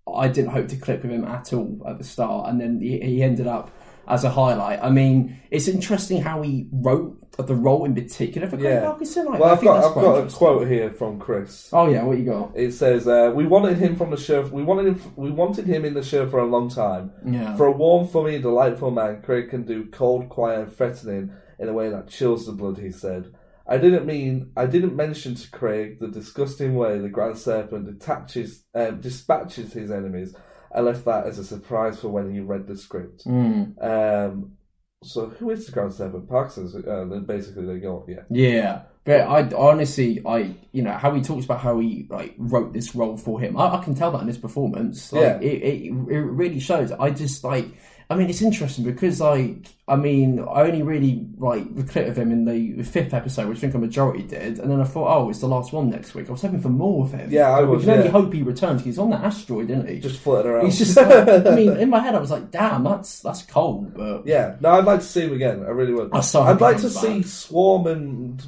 [0.06, 3.00] I didn't hope to click with him at all at the start, and then he,
[3.00, 3.70] he ended up
[4.06, 4.80] as a highlight.
[4.82, 8.80] I mean, it's interesting how he wrote the role in particular for Craig yeah.
[8.80, 9.26] Parkinson.
[9.26, 10.38] Like, well, I I've think got that's I've quite got a interesting.
[10.38, 11.68] quote here from Chris.
[11.72, 12.52] Oh yeah, what you got?
[12.56, 14.42] It says, uh, "We wanted him from the show.
[14.42, 15.12] We wanted him.
[15.16, 17.12] We wanted him in the show for a long time.
[17.24, 17.56] Yeah.
[17.56, 21.72] For a warm, funny, delightful man, Craig can do cold, quiet, and threatening in a
[21.72, 23.32] way that chills the blood." He said.
[23.70, 24.50] I didn't mean.
[24.56, 29.90] I didn't mention to Craig the disgusting way the Grand Serpent detaches, um, dispatches his
[29.90, 30.34] enemies.
[30.74, 33.26] I left that as a surprise for when he read the script.
[33.26, 33.82] Mm.
[33.82, 34.52] Um,
[35.02, 36.28] so who is the Grand?
[36.28, 36.74] Parkinson's.
[36.74, 41.22] Uh, then basically they go, yeah, Yeah, but I honestly, I you know how he
[41.22, 43.56] talks about how he like wrote this role for him.
[43.56, 45.12] I, I can tell that in his performance.
[45.12, 45.38] Like, Yeah.
[45.40, 46.92] it, it it really shows.
[46.92, 47.66] I just like.
[48.10, 52.16] I mean, it's interesting because, like, I mean, I only really like the clip of
[52.16, 55.14] him in the fifth episode, which I think a majority did, and then I thought,
[55.14, 56.26] oh, it's the last one next week.
[56.28, 57.30] I was hoping for more of him.
[57.30, 58.82] Yeah, I was, We can only hope he returns.
[58.82, 60.00] He's on that asteroid, isn't he?
[60.00, 60.64] just floating around.
[60.64, 60.96] He's just.
[60.96, 64.56] Like, I mean, in my head, I was like, damn, that's that's cold, but Yeah,
[64.60, 65.62] no, I'd like to see him again.
[65.64, 66.08] I really would.
[66.14, 67.28] I saw I'd like to coming see.
[67.28, 68.42] Swarm and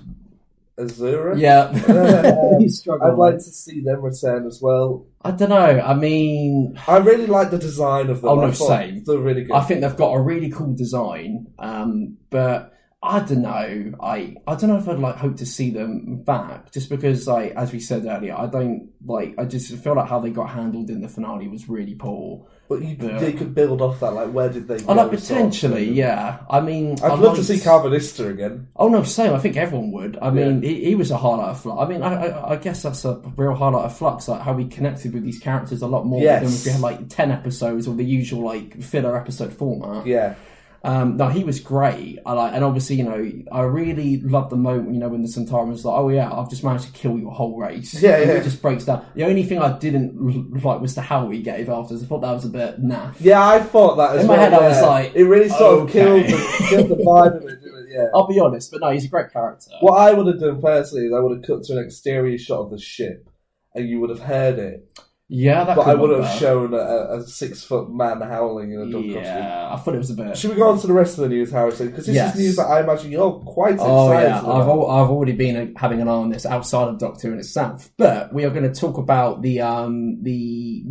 [0.80, 1.38] Azura.
[1.38, 1.68] Yeah,
[2.54, 5.06] Um, He's I'd like to see them return as well.
[5.22, 5.56] I don't know.
[5.80, 8.30] I mean, I really like the design of them.
[8.30, 9.04] Oh, no, I thought same.
[9.04, 9.54] They're really good.
[9.54, 13.92] I think they've got a really cool design, um, but I don't know.
[14.02, 17.52] I I don't know if I'd like hope to see them back, just because, like
[17.52, 19.34] as we said earlier, I don't like.
[19.38, 22.46] I just feel like how they got handled in the finale was really poor.
[22.68, 23.18] but you, Yeah.
[23.18, 24.12] they could build off that.
[24.12, 24.76] Like, where did they?
[24.84, 26.40] Oh, I go, like sort of potentially, yeah.
[26.50, 28.68] I mean, I'd I love to see Karvanista again.
[28.76, 29.32] Oh no, same.
[29.32, 30.18] I think everyone would.
[30.20, 31.80] I mean, he, he was a highlight of Flux.
[31.82, 34.66] I mean, I, I, I guess that's a real highlight of Flux, like how we
[34.66, 36.42] connected with these characters a lot more Yes.
[36.44, 40.06] than if we had like ten episodes or the usual like filler episode format.
[40.06, 40.34] Yeah,
[40.82, 42.18] Um, no, he was great.
[42.24, 45.28] I like, and obviously, you know, I really love the moment, you know, when the
[45.28, 48.28] Centaur was like, "Oh yeah, I've just managed to kill your whole race." Yeah, And
[48.30, 48.36] yeah.
[48.36, 49.04] It just breaks down.
[49.14, 52.02] The only thing I didn't like was the how he gave afterwards.
[52.02, 53.16] I thought that was a bit naff.
[53.20, 53.46] yeah.
[53.46, 54.42] I thought that as In my well.
[54.50, 57.60] head, I was like, it really sort of killed the, killed the vibe of it.
[57.62, 57.86] Didn't it?
[57.90, 58.06] Yeah.
[58.14, 59.70] I'll be honest, but no, he's a great character.
[59.80, 62.60] What I would have done personally is I would have cut to an exterior shot
[62.60, 63.28] of the ship,
[63.74, 64.88] and you would have heard it.
[65.32, 65.76] Yeah, that.
[65.76, 66.38] But could I would have better.
[66.40, 69.22] shown a, a six foot man howling in a duck costume.
[69.22, 70.36] Yeah, I thought it was a bit.
[70.36, 71.86] Should we go on to the rest of the news, Harrison?
[71.90, 72.34] Because this Yes.
[72.34, 74.60] is news that I imagine you're quite excited Oh yeah, about.
[74.62, 77.38] I've al- I've already been having an eye on this outside of Doctor Who in
[77.38, 80.84] itself, but we are going to talk about the um the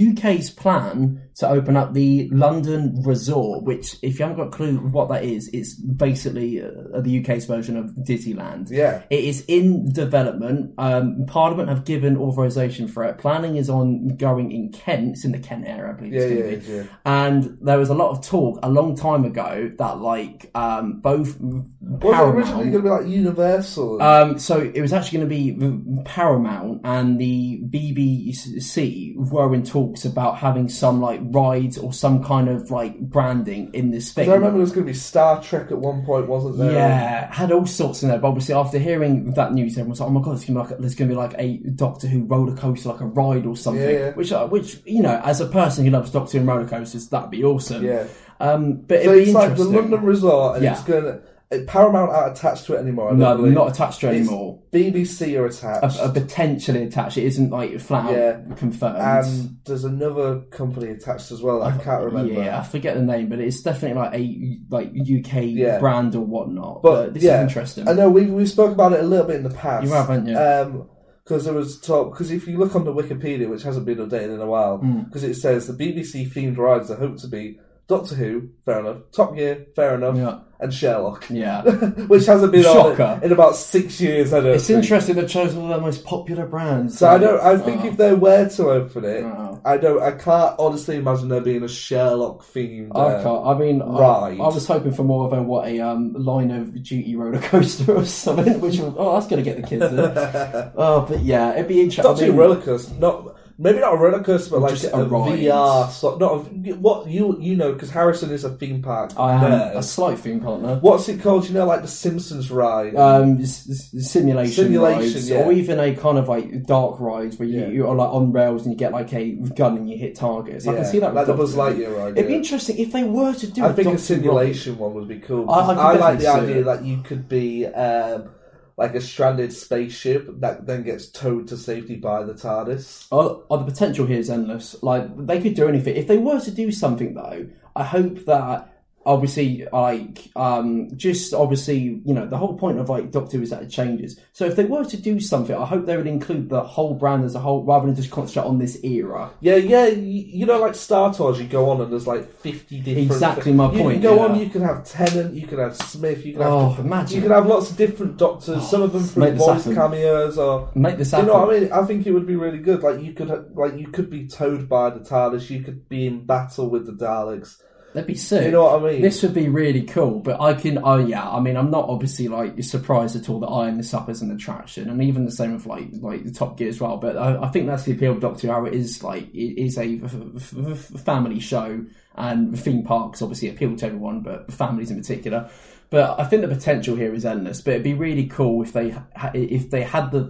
[0.00, 4.78] UK's plan to open up the London Resort, which if you haven't got a clue
[4.78, 8.68] what that is, it's basically uh, the UK's version of Disneyland.
[8.70, 9.02] Yeah.
[9.08, 10.74] It is in development.
[10.78, 13.18] Um, Parliament have given authorization for it.
[13.18, 15.12] Planning is on going in Kent.
[15.12, 16.12] It's in the Kent area, I believe.
[16.12, 16.88] Yeah, it's yeah, be.
[16.88, 16.96] yeah.
[17.04, 21.38] And there was a lot of talk a long time ago that like um, both
[21.40, 21.64] Was
[22.00, 22.36] Paramount.
[22.36, 24.02] originally going to be like Universal?
[24.02, 30.04] Um, so it was actually going to be Paramount and the BBC were in talks
[30.04, 34.28] about having some like rides or some kind of like branding in this thing.
[34.30, 36.72] I remember there was going to be Star Trek at one point, wasn't there?
[36.72, 38.18] Yeah, had all sorts in there.
[38.18, 40.68] But obviously, after hearing that news, everyone was like, "Oh my god, there's gonna be
[40.68, 43.82] like there's gonna be like a Doctor Who roller coaster, like a ride or something."
[43.82, 44.10] Yeah, yeah.
[44.12, 47.08] Which, uh, which you know, as a person who loves Doctor Who and roller coasters,
[47.08, 47.84] that'd be awesome.
[47.84, 48.04] Yeah.
[48.40, 49.64] Um, but So it's like the.
[49.64, 50.72] London Resort, and Yeah.
[50.72, 51.20] it's going to.
[51.66, 53.10] Paramount aren't attached to it anymore.
[53.10, 54.60] I No, not attached to it It's anymore.
[54.72, 55.98] BBC are attached.
[55.98, 57.18] A, a potentially attached.
[57.18, 58.36] It isn't like flat out Yeah.
[58.56, 58.96] confirmed.
[58.96, 61.62] and there's another company attached as well.
[61.62, 62.32] I can't remember.
[62.32, 65.78] Yeah, I forget the name, but it's definitely like a like UK Yeah.
[65.78, 66.82] brand or whatnot.
[66.82, 67.86] But, But, this yeah, is interesting.
[67.86, 69.84] I know we we spoke about it a little bit in the past.
[69.86, 70.38] You have, haven't you?
[70.38, 70.88] Um,
[71.24, 72.12] because there was talk.
[72.12, 75.02] Because if you look on the Wikipedia, which hasn't been updated in a while, Hmm.
[75.02, 77.58] because it says the BBC themed rides are hoped to be
[77.88, 78.98] Doctor Who, fair enough.
[79.12, 80.16] Top Gear, fair enough.
[80.16, 80.38] Yeah.
[80.62, 81.62] And Sherlock, yeah.
[82.06, 83.02] which hasn't been Shocker.
[83.02, 84.32] on in about six years.
[84.32, 84.54] I don't.
[84.54, 84.82] It's think.
[84.82, 86.98] interesting they've chosen of their most popular brands.
[86.98, 87.40] So I don't.
[87.40, 87.88] I think Oh.
[87.88, 89.60] if they were to open it, Oh.
[89.64, 90.00] I don't.
[90.02, 92.92] I can't honestly imagine there being a Sherlock themed.
[92.94, 93.46] I uh, can't.
[93.46, 94.38] I mean, I.
[94.40, 97.96] I was hoping for more of a what a um, line of duty roller coaster
[97.96, 98.60] or something.
[98.60, 99.84] Which oh, that's gonna get the kids.
[99.84, 99.98] In.
[100.76, 102.04] oh, but yeah, it'd be interesting.
[102.04, 102.94] Not too roller coaster.
[102.94, 103.31] Not
[103.62, 105.38] maybe not a roller coaster, but like Just a, a ride.
[105.38, 105.88] VR.
[105.90, 106.38] So, not a,
[106.74, 109.12] what you you know because Harrison is a theme park.
[109.16, 109.76] I am nerd.
[109.76, 110.76] a slight theme partner.
[110.80, 111.46] What's it called?
[111.48, 112.96] You know, like the Simpsons ride.
[112.96, 115.44] um, s- s- simulation, Simulation, rides, yeah.
[115.44, 117.66] or even a kind of like dark rides where you, Yeah.
[117.68, 120.66] you are like on rails and you get like a gun and you hit targets.
[120.66, 121.14] I Yeah, can see that.
[121.14, 121.60] like the Buzz Who.
[121.60, 122.12] Lightyear ride.
[122.18, 122.38] It'd be yeah.
[122.38, 123.64] interesting if they were to do.
[123.64, 125.48] I think a Doctor Who simulation one would be cool.
[125.48, 126.64] I- I could I, like the definitely see idea it.
[126.64, 128.30] that you could be um,
[128.76, 133.06] like a stranded spaceship that then gets towed to safety by the TARDIS.
[133.12, 134.82] Oh, oh, the potential here is endless.
[134.82, 135.96] Like they could do anything.
[135.96, 138.71] If they were to do something, though, I hope that
[139.04, 143.50] obviously, like, um, just obviously, you know, the whole point of like Doctor Who is
[143.50, 144.20] that it changes.
[144.32, 147.24] So if they were to do something, I hope they would include the whole brand
[147.24, 149.30] as a whole, rather than just concentrate on this era.
[149.40, 149.86] Yeah, yeah.
[149.86, 153.10] You, you know, like Star Tours, you go on and there's like fifty different.
[153.10, 154.32] Exactly my you point, can go yeah.
[154.32, 154.40] on.
[154.40, 155.34] You can have Tennant.
[155.34, 156.24] You can have Smith.
[156.24, 156.52] You can have.
[156.52, 157.16] Oh, imagine.
[157.16, 158.68] You can have lots of different Doctors.
[158.68, 159.74] some of them through voice happen.
[159.74, 160.70] cameos or.
[160.74, 161.72] Make this Do you know what I mean?
[161.72, 162.82] I think it would be really good.
[162.82, 165.50] Like you could, like you could be towed by the TARDIS.
[165.50, 167.60] You could be in battle with the Daleks.
[167.92, 168.46] That'd be sick.
[168.46, 169.02] You know what I mean?
[169.02, 170.78] This would be really cool, but I can.
[170.82, 174.08] Oh yeah, I mean, I'm not obviously like surprised at all that Iron this up
[174.08, 176.96] as an attraction, and even the same with like like the Top Gear as well.
[176.96, 178.66] But I, I think that's the appeal of Doctor Who.
[178.66, 180.54] It is like it is a f- f-
[180.94, 185.50] f- family show, and theme parks obviously appeal to everyone, but families in particular.
[185.92, 187.60] But I think the potential here is endless.
[187.60, 188.96] But it'd be really cool if they
[189.34, 190.20] if they had the,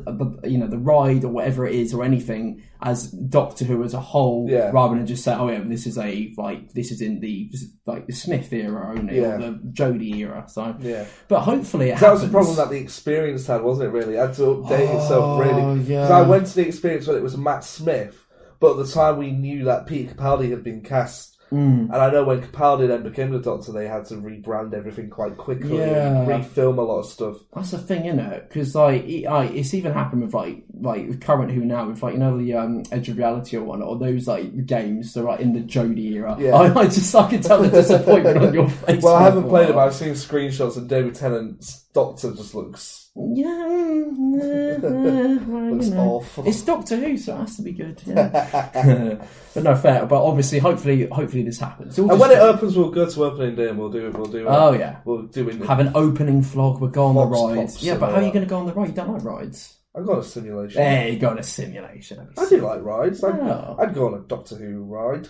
[0.42, 3.94] the you know the ride or whatever it is or anything as Doctor Who as
[3.94, 4.72] a whole, Yeah.
[4.72, 7.48] rather than just say, oh yeah, this is a like this is in the
[7.86, 9.36] like the Smith era only Yeah.
[9.36, 10.44] or the Jodie era.
[10.48, 11.04] So Yeah.
[11.28, 13.92] but hopefully it That was the problem that the experience had, wasn't it?
[13.92, 15.80] Really, it had to update Oh, itself really.
[15.84, 16.02] yeah.
[16.02, 18.18] Because I went to the experience when it was Matt Smith,
[18.58, 21.84] but at the time we knew that Peter Capaldi had been cast Mm.
[21.84, 25.36] And I know when Capaldi then became the Doctor, they had to rebrand everything quite
[25.36, 26.20] quickly, Yeah.
[26.22, 27.36] and refilm a lot of stuff.
[27.54, 28.48] That's the thing, isn't it?
[28.48, 32.14] Because like, it, I, it's even happened with like like current Who now with like
[32.14, 35.24] you know the um, Edge of Reality or one or those like games that are
[35.24, 36.36] like in the Jodie era.
[36.38, 36.52] Yeah.
[36.56, 39.02] I, I just I can tell the disappointment on your face.
[39.02, 43.01] Well, I haven't played it, but I've seen screenshots, and David Tennant's Doctor just looks
[43.14, 45.38] Yeah, you
[45.70, 46.00] looks know.
[46.00, 46.48] awful.
[46.48, 48.00] It's Doctor Who, so it has to be good.
[48.06, 49.26] Yeah.
[49.54, 50.06] but no, fair.
[50.06, 51.90] But obviously, hopefully, hopefully this happens.
[51.90, 54.06] It's all And just- when it opens, we'll go to opening day and we'll do
[54.06, 54.14] it.
[54.14, 54.46] We'll do it.
[54.48, 55.00] Oh, yeah.
[55.04, 55.60] we'll do it.
[55.66, 57.72] have an opening vlog, we'll go on the Fox rides.
[57.74, 58.88] Pops Yeah, but how are you going to go on the ride?
[58.88, 59.76] You don't like rides.
[59.94, 60.80] I've got a simulation.
[60.80, 62.28] There you go, on a simulation.
[62.38, 63.22] I do like rides.
[63.22, 63.76] I'd, Oh.
[63.78, 65.28] I'd go on a Doctor Who ride.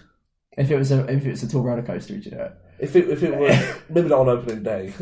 [0.57, 2.53] If it was a if it was a tall roller coaster, would you do it?
[2.79, 4.93] If it if it were maybe not on opening day.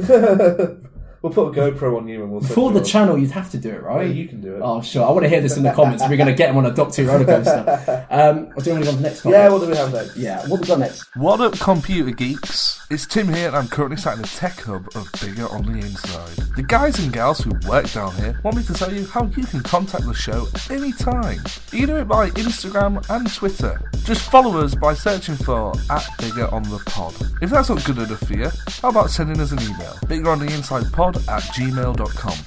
[1.23, 3.59] We'll put a GoPro on you and we'll send For the channel, you'd have to
[3.59, 4.07] do it, right?
[4.07, 4.61] Yeah, you can do it.
[4.63, 5.07] Oh, sure.
[5.07, 6.03] I want to hear this in the comments.
[6.09, 8.07] We're going to get him on a Doctor Who roller coaster.
[8.11, 9.41] Um, do you want to go on to the next comment?
[9.41, 10.17] Yeah, what do we have next?
[10.17, 11.05] Yeah, what we got next?
[11.17, 12.85] What up, computer geeks?
[12.91, 15.79] It's Tim here, and I'm currently sat in the tech hub of Bigger on the
[15.79, 16.31] Inside.
[16.57, 19.45] The guys and gals who work down here want me to tell you how you
[19.45, 21.39] can contact the show anytime.
[21.71, 23.81] You can do it by Instagram and Twitter.
[24.05, 27.15] Just follow us by searching for at Bigger on the Pod.
[27.41, 28.51] If that's not good enough for you,
[28.83, 29.97] how about sending us an email?
[30.09, 32.39] Bigger on the Inside Pod at gmail.com.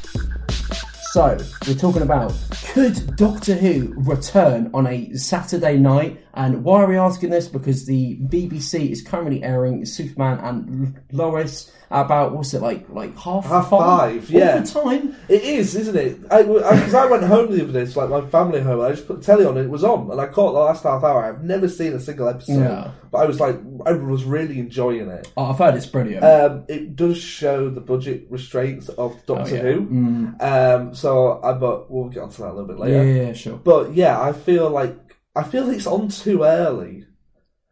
[1.11, 2.33] So, we're talking about
[2.73, 6.22] could Doctor Who return on a Saturday night?
[6.35, 7.47] And why are we asking this?
[7.47, 13.45] Because the BBC is currently airing Superman and Lois about what's it like, like half
[13.45, 14.57] Half five, five, yeah.
[14.61, 15.15] the time.
[15.29, 16.23] It is, isn't it?
[16.23, 18.81] Because I, 'cause I went home the other day, it's like my family home.
[18.81, 20.81] I just put the telly on and it was on, and I caught the last
[20.83, 21.23] half hour.
[21.23, 22.91] I've never seen a single episode, Yeah.
[23.11, 25.31] but I was like, I was really enjoying it.
[25.37, 26.23] Oh, I've heard it's brilliant.
[26.23, 29.61] Um, it does show the budget restraints of Doctor Oh, yeah.
[29.61, 29.81] Who.
[29.85, 30.41] Mm.
[30.41, 33.03] Um, so I but we'll get onto that a little bit yeah, later.
[33.05, 33.57] yeah, yeah, sure.
[33.57, 34.97] But yeah, I feel like
[35.35, 37.05] I feel it's on too early.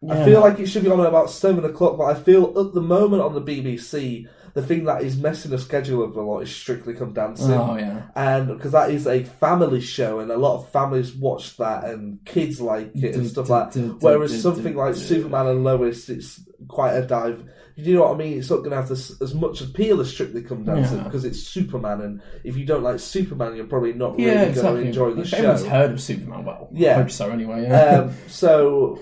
[0.10, 2.74] I feel like it should be on at about seven o'clock, but I feel at
[2.74, 6.40] the moment on the BBC, the thing that is messing the schedule up a lot
[6.40, 7.52] is Strictly Come Dancing.
[7.52, 8.08] Oh, yeah.
[8.16, 12.18] And because that is a family show, and a lot of families watch that, and
[12.26, 13.98] kids like it and stuff like that.
[14.00, 17.48] Whereas something like Superman and Lois, it's quite a dive.
[17.76, 18.38] You know what I mean?
[18.40, 21.04] It's not going to have this, as much appeal as Strictly Come Dancing Yeah.
[21.04, 24.76] because it's Superman, and if you don't like Superman, you're probably not Yeah, really going
[24.78, 25.38] to enjoy the If show.
[25.38, 26.46] Everyone's heard of Superman.
[26.46, 26.92] Well, Yeah.
[26.92, 27.64] I hope so anyway.
[27.64, 28.00] Yeah.
[28.02, 29.00] Um, so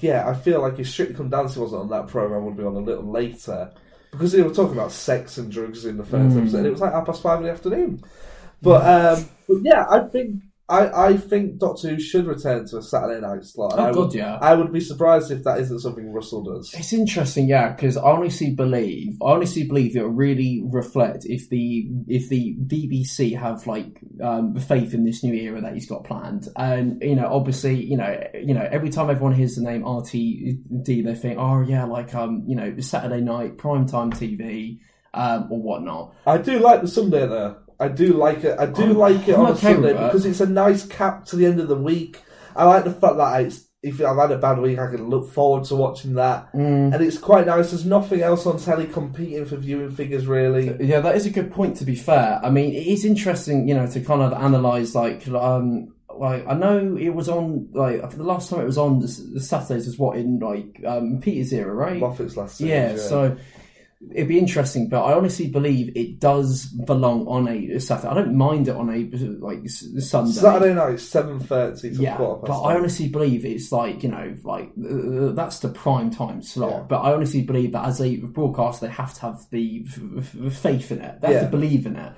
[0.00, 2.74] yeah, I feel like if Strictly Come Dancing wasn't on that program, would be on
[2.76, 3.70] a little later
[4.10, 6.40] because they were talking about sex and drugs in the first Mm.
[6.42, 6.64] episode.
[6.66, 8.02] It was like half past five in the afternoon.
[8.62, 8.86] But
[9.18, 10.42] um, but yeah, I think.
[10.70, 13.74] I, I think Doctor Who should return to a Saturday night slot.
[13.76, 14.38] Oh, I God, would, yeah.
[14.42, 16.74] I would be surprised if that isn't something Russell does.
[16.74, 21.48] It's interesting, yeah, because I honestly believe, I honestly believe it will really reflect if
[21.48, 26.04] the if the BBC have like um, faith in this new era that he's got
[26.04, 29.84] planned, and you know, obviously, you know, you know, every time everyone hears the name
[29.84, 34.80] RTD, they think, oh yeah, like um, you know, Saturday night primetime TV
[35.14, 36.14] um, or whatnot.
[36.26, 37.56] I do like the Sunday though.
[37.80, 38.58] I do like it.
[38.58, 40.84] I do I'm- like it I'm on a okay with Sunday because it's a nice
[40.86, 42.22] cap to the end of the week.
[42.56, 45.30] I like the fact that it's, if I've had a bad week, I can look
[45.30, 46.92] forward to watching that, Mm.
[46.92, 47.70] and it's quite nice.
[47.70, 50.74] There's nothing else on telly competing for viewing figures, really.
[50.84, 51.76] Yeah, that is a good point.
[51.76, 55.28] To be fair, I mean, it is interesting, you know, to kind of analyze like,
[55.28, 59.06] um, like I know it was on like the last time it was on the,
[59.34, 62.00] the Saturdays was what in like um, Peter's era, right?
[62.00, 62.96] Moffat's last series, yeah, yeah.
[62.96, 63.36] so
[64.14, 68.08] it'd be interesting, but I honestly believe it does belong on a Saturday.
[68.08, 70.32] I don't mind it on a like Sunday.
[70.32, 72.48] Saturday night, seven thirty Yeah, but.
[72.50, 76.70] I honestly believe it's like you know, like uh, that's the prime time slot.
[76.72, 76.82] Yeah.
[76.88, 80.52] But I honestly believe that as a broadcaster, they have to have the f- f-
[80.54, 81.20] faith in it.
[81.20, 81.44] They have Yeah.
[81.44, 82.12] to believe in it.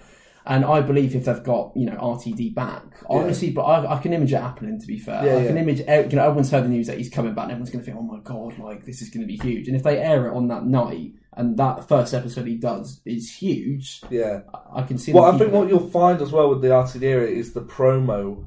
[0.47, 3.07] And I believe if they've got you know RTD back, Yeah.
[3.09, 4.81] honestly, but I, I can image it happening.
[4.81, 5.63] To be fair, Yeah, I can yeah.
[5.63, 5.79] image.
[5.81, 7.97] You know, everyone's heard the news that he's coming back, and everyone's going to think,
[7.99, 10.35] "Oh my god, like this is going to be huge." And if they air it
[10.35, 14.41] on that night, and that first episode he does is huge, Yeah.
[14.75, 15.13] I can see.
[15.13, 15.71] Well, I think what it.
[15.71, 18.47] you'll find as well with the RTD era is the promo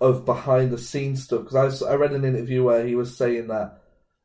[0.00, 1.44] of behind the scenes stuff.
[1.44, 3.80] Because I read an interview where he was saying that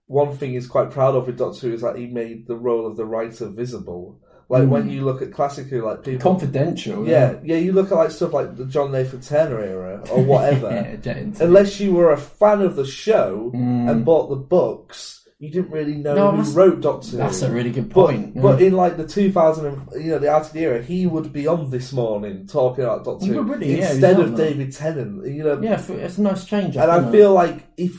[0.07, 2.85] one thing he's quite proud of with Doctor Who is that he made the role
[2.85, 4.19] of the writer visible.
[4.49, 4.91] Like when mm.
[4.91, 6.19] you look at classic Who, like people.
[6.29, 7.07] confidential.
[7.07, 10.69] yeah, yeah, you look at like stuff like the John Nathan Turner era or whatever.
[10.69, 11.45] yeah, jet into it.
[11.45, 13.89] Unless you were a fan of the show mm.
[13.89, 16.13] and bought the books, you didn't really know.
[16.15, 17.17] No, who that's- wrote Doctor Who.
[17.17, 18.35] That's a really good But, point.
[18.35, 18.41] yeah.
[18.43, 21.69] but in like the 2000, and, you know, the RTD era, he would be on
[21.71, 24.49] this morning talking about Doctor He Who would really, yeah, he's instead on of there.
[24.51, 25.25] David Tennant.
[25.27, 26.77] You know, Yeah, f- it's a nice change.
[26.77, 27.93] and I feel like if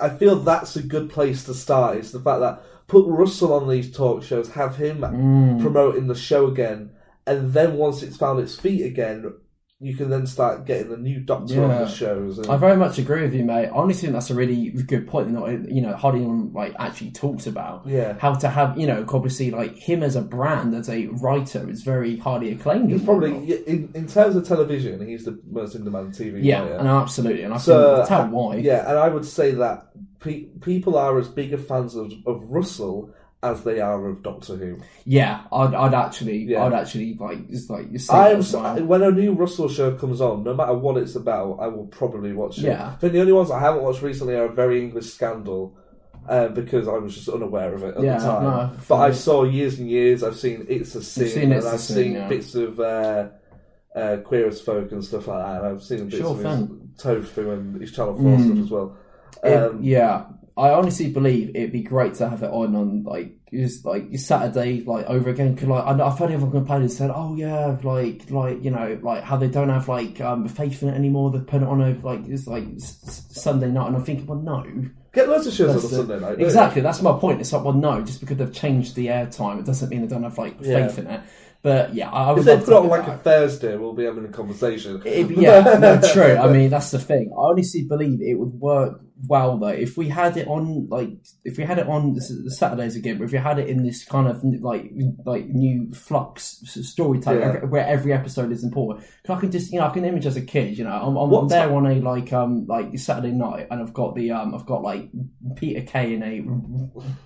[0.00, 3.68] I feel that's a good place to start is the fact that put Russell on
[3.68, 5.60] these talk shows, have him Mm.
[5.60, 6.90] promoting the show again,
[7.26, 9.30] and then once it's found its feet again,
[9.80, 12.38] you can then start getting the new Doctor on the shows.
[12.38, 13.66] And, I very much agree with you, mate.
[13.66, 15.32] I honestly think that's a really good point.
[15.32, 17.86] That not, you know, hardly anyone like actually talks about.
[17.86, 18.18] Yeah.
[18.18, 21.82] How to have, you know, obviously, like him as a brand, as a writer, is
[21.82, 22.90] very highly acclaimed.
[22.90, 26.74] he's probably in, in terms of television, he's the most in-demand TV yeah, writer.
[26.78, 28.56] and absolutely, and I So, can tell uh, why.
[28.56, 32.42] Yeah, and I would say that pe- people are as big a fans of, of
[32.50, 34.78] Russell as they are of Doctor Who.
[35.04, 36.64] Yeah, I'd, I'd actually, Yeah.
[36.64, 38.12] I'd actually like, just like you say.
[38.14, 41.58] I am so, when a new Russell show comes on, no matter what it's about,
[41.60, 42.64] I will probably watch it.
[42.64, 42.88] Yeah.
[42.88, 45.76] I think the only ones I haven't watched recently are Very English Scandal.
[46.28, 49.12] Uh, because I was just unaware of it at Yeah, the time, no, but I
[49.12, 50.22] saw years and years.
[50.22, 52.28] I've seen It's a Sin, seen It's and I've seen yeah.
[52.28, 53.28] bits of uh,
[53.96, 55.56] uh, Queer as Folk and stuff like that.
[55.64, 56.68] And I've seen bits Sure of his.
[56.98, 58.44] Tofu and his Channel Four Mm.
[58.46, 58.96] stuff as well.
[59.42, 60.24] It- Um, yeah,
[60.58, 64.82] I honestly believe it'd be great to have it on on like just like Saturday
[64.84, 65.56] like over again.
[65.56, 68.70] Cause like I know, I've heard everyone complain and said, "Oh yeah, like like you
[68.70, 71.30] know like how they don't have like um faith in it anymore.
[71.30, 74.38] They put it on a like it's like s- Sunday night." And I'm thinking, well,
[74.38, 74.64] no,
[75.14, 76.30] Get loads of shows on a That's the- Sunday night.
[76.38, 76.42] don't?
[76.42, 77.40] Exactly, that's my point.
[77.40, 80.22] It's like, well, no, just because they've changed the airtime, it doesn't mean they don't
[80.22, 80.86] have like Yeah.
[80.88, 81.20] faith in it.
[81.62, 83.06] But yeah, I, I would If they love put to it on have like it
[83.06, 83.22] a back.
[83.24, 85.02] Thursday, we'll be having a conversation.
[85.04, 86.36] It'd be- yeah, no, true.
[86.36, 87.30] I mean, that's the thing.
[87.32, 91.10] I honestly believe it would work well though if we had it on like
[91.44, 93.68] if we had it on the S- the Saturdays again, but if we had it
[93.68, 94.90] in this kind of like
[95.24, 97.48] like new flux s- storytelling Yeah.
[97.56, 99.04] every- where every episode is important.
[99.28, 101.48] I can just you know I can image as a kid, you know, I'm, I'm,
[101.48, 104.82] there on a like um like Saturday night, and I've got the um I've got
[104.82, 105.10] like
[105.56, 106.40] Peter Kay in a,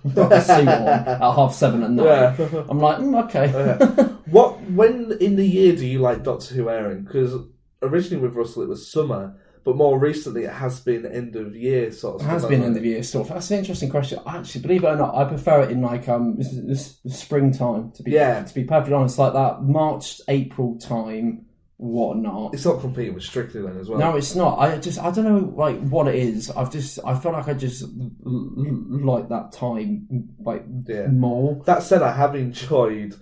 [0.41, 2.05] suit on at half seven at night.
[2.39, 2.63] Yeah.
[2.69, 4.09] I'm like, mm, okay.
[4.33, 7.03] What when in the year do you like Doctor Who airing?
[7.03, 7.35] Because
[7.83, 11.91] originally with Russell it was summer, but more recently it has been end of year
[11.91, 12.27] sort of.
[12.27, 13.29] It has been end of year stuff.
[13.29, 14.19] That's an interesting question.
[14.27, 16.37] Actually, believe it or not, I prefer it in like um
[17.07, 17.91] springtime.
[17.91, 18.43] To be Yeah.
[18.43, 21.45] to be perfectly honest, like that March April time,
[21.77, 22.53] whatnot.
[22.53, 23.99] It's not competing with Strictly then as well.
[23.99, 24.59] No, it's not.
[24.59, 26.49] I just I don't know like what it is.
[26.51, 27.85] I've just I feel like I just
[28.23, 31.07] like that time like Yeah.
[31.07, 31.61] more.
[31.65, 33.15] That said, I have enjoyed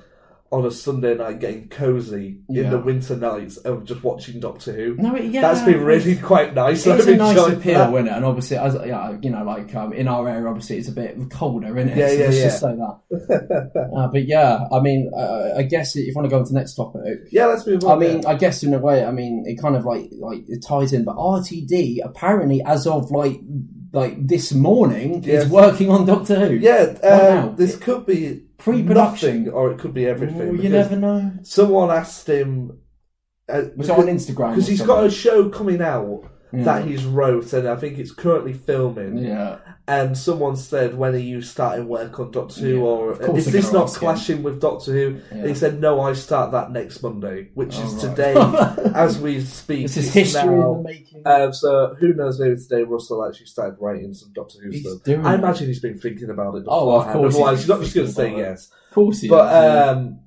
[0.52, 4.96] on a Sunday night getting cozy in the winter nights of just watching Doctor Who.
[4.98, 6.86] No, it- yeah, that's been really quite nice.
[6.86, 7.94] It's a nice appeal, that.
[7.94, 8.12] isn't it?
[8.12, 11.18] And obviously, as yeah, you know, like um, in our area, obviously it's a bit
[11.32, 11.98] colder, isn't it?
[11.98, 12.44] Yeah, so yeah, yeah.
[12.44, 13.92] just say that.
[13.96, 16.52] uh, but yeah, I mean, uh, I guess if you want to go on to
[16.54, 17.92] the next topic, Yeah, let's move on.
[17.98, 18.30] I mean, yeah.
[18.30, 21.06] I guess in a way, I mean, it kind of like like it ties in.
[21.06, 23.40] But RTD apparently, as of like
[23.94, 25.46] like this morning, Yes.
[25.46, 26.56] is working on Doctor Who.
[26.56, 29.44] yeah, uh, this could be Pre-production.
[29.46, 30.50] nothing, or it could be everything.
[30.50, 31.32] Ooh, you never know.
[31.44, 32.80] Someone asked him.
[33.50, 34.52] Uh, Was it on Instagram?
[34.52, 36.64] because or he's got a show coming out Yeah.
[36.64, 39.18] that he's wrote, and I think it's currently filming.
[39.18, 39.58] Yeah.
[39.92, 42.82] And someone said, "When are you starting work on Doctor Who?" Yeah,
[43.28, 44.00] Or is this not ask him.
[44.00, 45.20] clashing with Doctor Who?
[45.32, 48.16] And he said, "No, I start that next Monday, which is Oh, right.
[48.16, 49.82] today, as we speak.
[49.84, 51.22] This is history now- in the making.
[51.26, 52.40] Um, so who knows?
[52.40, 55.02] Maybe today Russell actually started writing some Doctor Who He's stuff.
[55.08, 55.40] I it.
[55.40, 56.64] imagine he's been thinking about it.
[56.68, 58.38] Oh, of course Otherwise, he's not just going to say it.
[58.38, 58.70] yes.
[58.90, 59.86] Of course he But is, yeah.
[59.92, 60.20] um,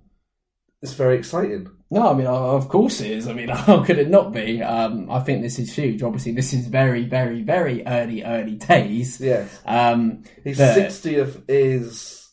[0.82, 1.68] it's very exciting.
[1.94, 3.28] No, I mean, uh, of course it is.
[3.28, 4.60] I mean, how could it not be?
[4.60, 6.02] Um, I think this is huge.
[6.02, 9.20] Obviously, this is very, very, very early, early days.
[9.20, 9.60] Yes.
[9.64, 12.23] Um, His but sixtieth is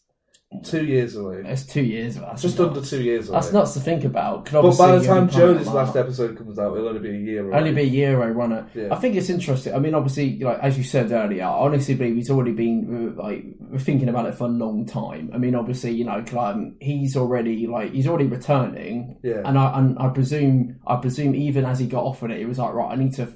[0.63, 1.41] two years away.
[1.45, 2.15] It's two years.
[2.15, 3.39] That's Just under two years away.
[3.39, 4.49] That's nuts to think about.
[4.51, 6.99] But by the time only come out Jodie's in last episode comes out, it'll only
[6.99, 7.57] be a year away.
[7.57, 8.65] Only be a year away, won't it?
[8.75, 8.93] Yeah.
[8.93, 9.73] I think it's interesting.
[9.73, 13.45] I mean, obviously, like as you said earlier, I honestly believe he's already been like
[13.79, 15.31] thinking about it for a long time.
[15.33, 19.41] I mean, obviously, you know, um, he's already like he's already returning, Yeah.
[19.45, 22.45] and I and I presume I presume even as he got off offered it, he
[22.45, 23.29] was like, right, I need to f-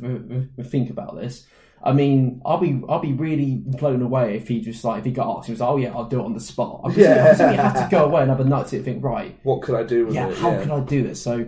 [0.60, 1.48] f- think about this.
[1.84, 5.12] I mean, I'll be I'll be really blown away if he just like if he
[5.12, 6.82] got asked, he was like, oh yeah, I'll do it on the spot.
[6.84, 7.36] I presume, Yeah.
[7.40, 9.76] I he had to go away and have a night to think, right, What could
[9.76, 10.38] I do with yeah, it?
[10.38, 10.62] how yeah.
[10.62, 11.22] can I do this?
[11.22, 11.48] So,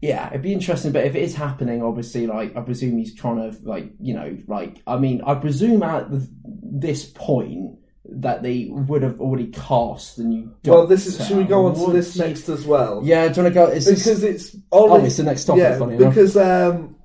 [0.00, 0.92] yeah, it'd be interesting.
[0.92, 4.36] But if it is happening, obviously, like I presume he's trying to, like, you know,
[4.46, 6.06] like I mean, I presume at
[6.44, 10.54] this point that they would have already cast the new.
[10.64, 11.26] Well, this is.
[11.26, 13.00] Should we go on to this next as well?
[13.04, 13.66] Yeah, do you want to go?
[13.66, 16.96] Is this- because it's only, Oh, it's the next topic, Yeah, because um,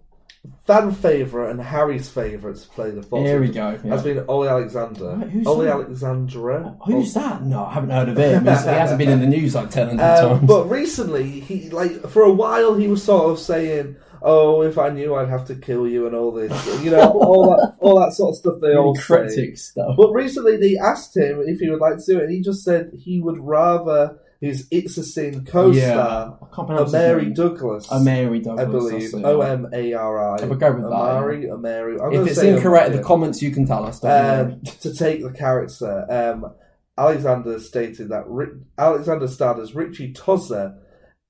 [0.66, 3.92] fan favorite and Harry's favorite to play the Fox Here we go, yeah.
[3.92, 5.16] has been Ollie Alexander.
[5.16, 5.74] Right, who's Ollie that?
[5.76, 6.78] Alexandra.
[6.86, 7.44] Who's that?
[7.44, 8.44] No, I haven't heard of him.
[8.46, 10.48] He hasn't been in the news like ten Um, times.
[10.48, 14.90] but recently, he like for a while he was sort of saying, "Oh, if I
[14.90, 16.52] knew, I'd have to kill you," and all this,
[16.84, 18.56] you know, all that, all that sort of stuff.
[18.62, 19.72] They Really all cryptic say.
[19.72, 19.96] stuff.
[19.98, 22.64] But recently, they asked him if he would like to do it, and he just
[22.64, 27.92] said he would rather his It's a Sin co-star, Yeah, I can't pronounce his Douglas,
[28.60, 29.14] I believe.
[29.16, 30.44] O M A R I.
[30.44, 32.00] I would go with that, Amari, Amari.
[32.00, 34.00] I'm if it's incorrect in the comments, you can tell us.
[34.00, 36.06] don't um, to take the character.
[36.10, 36.54] Um,
[36.98, 40.78] Alexander stated that Ri- Alexander starred as Ritchie Tozer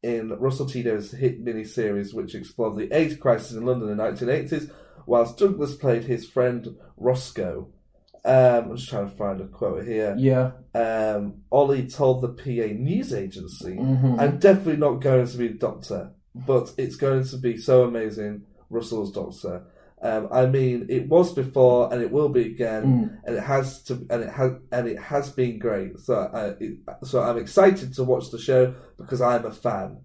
[0.03, 4.03] in Russell T Davies' hit miniseries, which explored the AIDS crisis in London in the
[4.03, 4.71] 1980s,
[5.05, 7.69] whilst Douglas played his friend Roscoe.
[8.25, 10.15] Um, I'm just trying to find a quote here.
[10.17, 10.51] Yeah.
[10.73, 14.19] Um, Ollie told the PA news agency, Mhm.
[14.19, 18.43] "I'm definitely not going to be the Doctor, but it's going to be so amazing,
[18.69, 19.63] Russell's Doctor."
[19.99, 23.17] Um, I mean, it was before, and it will be again, Mm.
[23.25, 25.99] and it has to, and it has, and it has been great.
[25.99, 29.97] So, uh, it, so I'm excited to watch the show because I'm a fan.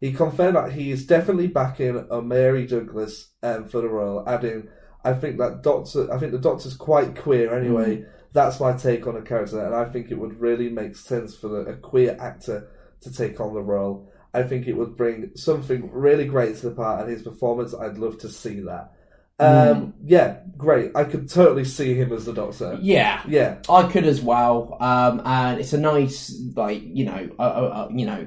[0.00, 4.68] He confirmed that he is definitely backing Omari Douglas um, for the role, adding,
[5.04, 8.04] "I think that Doctor, I think the Doctor's quite queer anyway.
[8.32, 11.48] That's my take on the character, and I think it would really make sense for
[11.48, 12.68] the, a queer actor
[13.00, 14.12] to take on the role.
[14.34, 17.98] I think it would bring something really great to the part, and his performance, I'd
[17.98, 18.92] love to see that."
[19.40, 20.96] Um, Yeah, great.
[20.96, 22.78] I could totally see him as the Doctor.
[22.82, 24.76] Yeah, Yeah, I could as well.
[24.80, 28.26] Um, and it's a nice, like you know, uh, uh, uh, you know,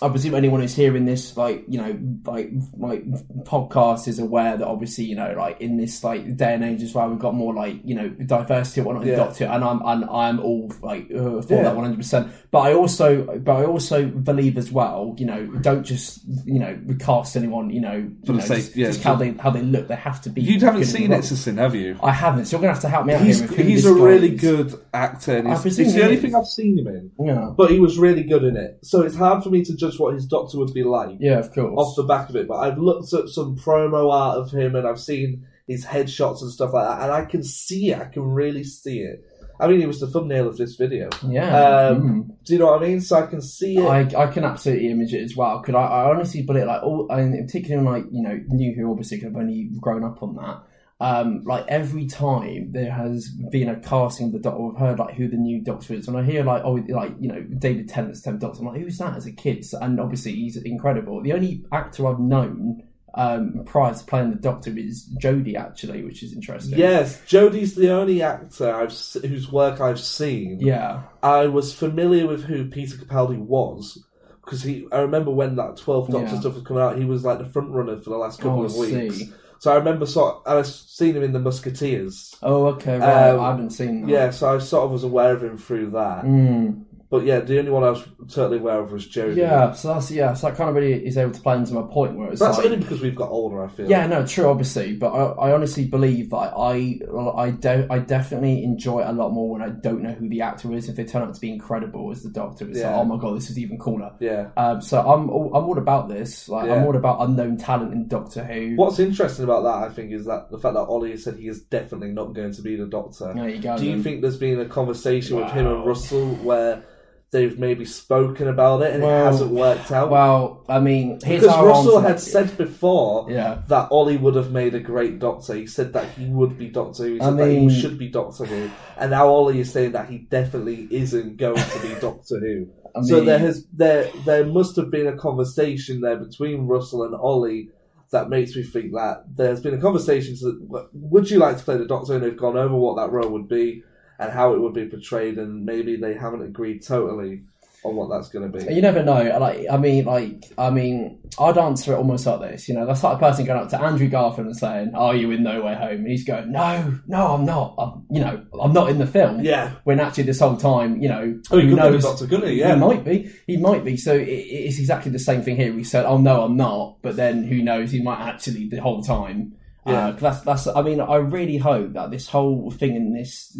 [0.00, 3.04] I presume anyone who's hearing this, like you know, like like
[3.44, 6.94] podcast is aware that obviously you know, like in this like day and age as
[6.94, 9.16] well, we've got more like you know diversity and whatnot Yeah.
[9.16, 11.62] Doctor, and I'm and I'm all like uh, for Yeah.
[11.64, 12.28] that one hundred percent.
[12.50, 16.78] But I also, but I also believe as well, you know, don't just you know
[16.98, 19.50] cast anyone, you know, For you the know, sake- just, yeah, just how they how
[19.50, 20.42] they look, they have to be.
[20.42, 21.98] you haven't good in the seen Sin, have you?
[22.02, 23.64] I haven't, so you're gonna have to help me out He's here.
[23.64, 24.40] he's a really is.
[24.40, 25.36] good actor.
[25.36, 26.22] And I he's, presume it's the he only is.
[26.22, 27.10] thing I've seen him in.
[27.26, 27.52] Yeah.
[27.56, 28.78] But he was really good in it.
[28.82, 31.52] So it's hard for me to judge what his doctor would be like Yeah, of
[31.52, 31.72] course.
[31.76, 32.48] off the back of it.
[32.48, 36.50] But I've looked at some promo art of him and I've seen his headshots and
[36.50, 37.98] stuff like that, and I can see it.
[37.98, 39.24] I can really see it.
[39.60, 41.10] I mean, it was the thumbnail of this video.
[41.26, 41.88] Yeah.
[41.90, 42.44] Um, Mm.
[42.44, 43.00] Do you know what I mean?
[43.00, 43.84] So I can see it.
[43.84, 45.60] I, I can absolutely image it as well.
[45.60, 48.90] Could I, I honestly it like all, and particularly on like you know New Who
[48.90, 50.62] obviously 'cause I've only grown up on that.
[51.00, 55.14] Um, like every time there has been a casting of the Doctor, I've heard like
[55.14, 58.20] who the new Doctor is, and I hear like oh like you know David Tennant's
[58.20, 58.60] tenth Doctor.
[58.60, 59.64] I'm like who's that as a kid?
[59.64, 61.22] So- And obviously he's incredible.
[61.22, 62.82] The only actor I've known
[63.14, 66.78] um, prior to playing the Doctor is Jodie actually, which is interesting.
[66.78, 68.90] yes, Jodie's the only actor I've
[69.22, 70.58] whose work I've seen.
[70.60, 71.02] Yeah.
[71.22, 74.04] I was familiar with who Peter Capaldi was
[74.44, 74.86] because he.
[74.90, 76.40] I remember when that Twelfth Doctor Yeah.
[76.40, 76.98] stuff was coming out.
[76.98, 79.16] He was like the front runner for the last couple Oh, of weeks.
[79.16, 79.32] see.
[79.58, 80.42] So I remember sort.
[80.46, 82.34] Of, I've seen him in the Musketeers.
[82.42, 82.98] Oh, okay.
[82.98, 83.30] Right.
[83.30, 84.08] Um, I haven't seen that.
[84.08, 86.24] Yeah, so I sort of was aware of him through that.
[86.24, 86.84] Mm.
[87.10, 89.36] But yeah, the only one I was totally aware of was Jodie.
[89.36, 91.80] Yeah, so that's yeah, so that kind of really is able to play into my
[91.90, 93.64] point where it's That's like, only because we've got older.
[93.64, 93.88] I feel.
[93.88, 96.98] yeah, no, true, obviously, but I, I honestly believe that I
[97.34, 100.42] I, de- I definitely enjoy it a lot more when I don't know who the
[100.42, 100.88] actor is.
[100.90, 102.90] If they turn out to be incredible as the Doctor, it's Yeah.
[102.90, 104.12] like, oh my god, this is even cooler.
[104.20, 104.50] Yeah.
[104.58, 106.46] Um, so I'm all, I'm all about this.
[106.46, 106.74] Like Yeah.
[106.74, 108.74] I'm all about unknown talent in Doctor Who.
[108.76, 111.62] What's interesting about that, I think, is that the fact that Ollie said he is
[111.62, 113.32] definitely not going to be the Doctor.
[113.34, 116.82] There you go, Do you think there's been a conversation with him and Russell where
[117.30, 120.10] they've maybe spoken about it and Well, it hasn't worked out?
[120.10, 123.62] Well, I mean, here's because Russell had said before Yeah.
[123.68, 125.54] that Ollie would have made a great Doctor.
[125.54, 127.14] He said that he would be Doctor Who.
[127.14, 128.70] He I said that he should be Doctor Who.
[128.96, 132.68] And now Ollie is saying that he definitely isn't going to be Doctor Who.
[132.96, 137.14] I so there has there there must have been a conversation there between Russell and
[137.14, 137.68] Ollie
[138.10, 140.34] that makes me think that there's been a conversation.
[140.38, 142.14] To, would you like to play the Doctor?
[142.14, 143.82] And they've gone over what that role would be
[144.18, 147.42] and how it would be portrayed, and maybe they haven't agreed totally
[147.84, 148.74] on what that's going to be.
[148.74, 149.38] You never know.
[149.38, 152.68] Like, I mean, like, I mean, I'd answer it almost like this.
[152.68, 155.30] You know, that's like a person going up to Andrew Garfield and saying, "Are you
[155.30, 157.74] in No Way Home?" And he's going, "No, no, I'm not.
[157.78, 159.72] I'm, you know, I'm not in the film." Yeah.
[159.84, 162.02] When actually, this whole time, you know, Oh, he who could be the knows?
[162.02, 162.54] Doctor, couldn't?
[162.54, 162.74] Yeah.
[162.74, 163.30] he might be.
[163.46, 163.96] He might be.
[163.96, 165.72] So it, it's exactly the same thing here.
[165.72, 167.92] We said, "Oh no, I'm not," but then who knows?
[167.92, 169.54] He might actually the whole time.
[169.88, 170.08] Yeah.
[170.08, 170.66] Uh, that's that's.
[170.66, 173.56] I mean, I really hope that this whole thing in this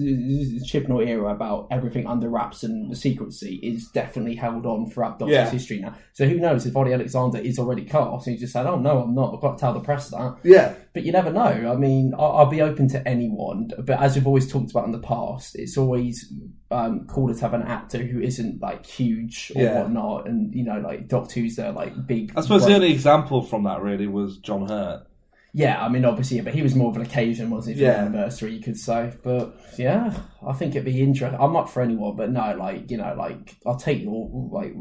[0.71, 5.35] Chibnall era about everything under wraps and the secrecy is definitely held on throughout Doctor's
[5.35, 5.51] Yeah.
[5.51, 5.95] history now.
[6.13, 9.03] So who knows if Ollie Alexander is already cast and he just said, "Oh no,
[9.03, 9.35] I'm not.
[9.35, 10.75] I've got to tell the press that." Yeah.
[10.95, 11.45] But you never know.
[11.73, 13.71] I mean, I'll, I'll be open to anyone.
[13.79, 16.33] But as we've always talked about in the past, it's always
[16.71, 19.83] um, cooler to have an actor who isn't like huge or Yeah.
[19.83, 22.33] whatnot, and you know, like Doctor Who's their like big.
[22.37, 25.05] I suppose the only example from that really was John Hurt.
[25.55, 27.83] Yeah, I mean, obviously, but he was more of an occasion, wasn't he?
[27.83, 27.95] For Yeah.
[27.95, 29.13] the anniversary, you could say.
[29.23, 30.13] But yeah,
[30.47, 31.41] I think it'd be interesting.
[31.41, 34.75] I'm up for anyone, but no, like you know, like I'll take your like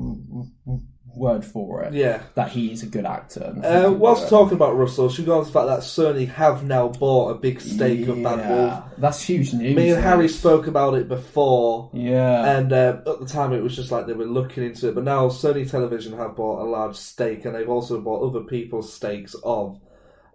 [1.15, 1.93] word for it.
[1.93, 2.22] Yeah.
[2.36, 3.55] that he is a good actor.
[3.63, 6.89] Uh, whilst talking about Russell, should go on to the fact that Sony have now
[6.89, 8.84] bought a big stake of Bad Wolf.
[8.99, 9.76] that's huge news.
[9.76, 11.89] Me and Harry spoke about it before.
[11.93, 12.57] Yeah.
[12.57, 14.95] And uh, at the time, it was just like they were looking into it.
[14.95, 18.93] But now Sony Television have bought a large stake, and they've also bought other people's
[18.93, 19.80] stakes of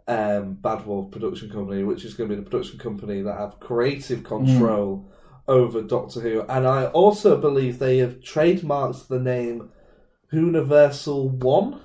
[0.08, 3.60] um, Bad Wolf Production Company, which is going to be the production company that have
[3.60, 5.08] creative control
[5.48, 6.42] over Doctor Who.
[6.42, 9.70] And I also believe they have trademarked the name
[10.30, 11.80] Universal One.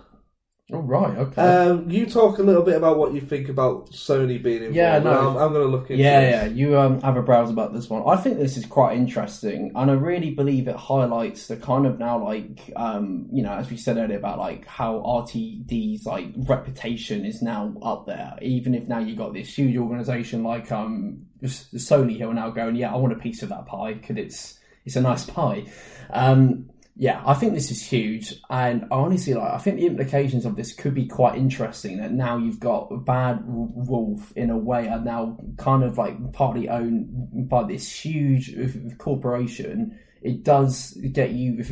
[0.70, 1.42] Oh right, okay.
[1.42, 4.76] Um, you talk a little bit about what you think about Sony being involved.
[4.76, 5.30] Yeah, no.
[5.30, 6.32] I'm, I'm going to look into yeah, this.
[6.32, 6.46] yeah.
[6.58, 8.04] You um, have a browse about this one.
[8.06, 12.00] I think this is quite interesting, and I really believe it highlights the kind of
[12.00, 17.24] now like um, you know, as we said earlier about like how RTD's like reputation
[17.24, 18.38] is now up there.
[18.42, 22.76] Even if now you got this huge organization like um Sony who are now going,
[22.76, 25.64] yeah, I want a piece of that pie because it's it's a nice pie.
[26.10, 30.56] Um, yeah, I think this is huge, and honestly, like I think the implications of
[30.56, 31.98] this could be quite interesting.
[31.98, 36.68] That now you've got Bad Wolf in a way are now kind of like partly
[36.70, 38.56] owned by this huge
[38.98, 40.00] corporation.
[40.24, 41.64] It does get you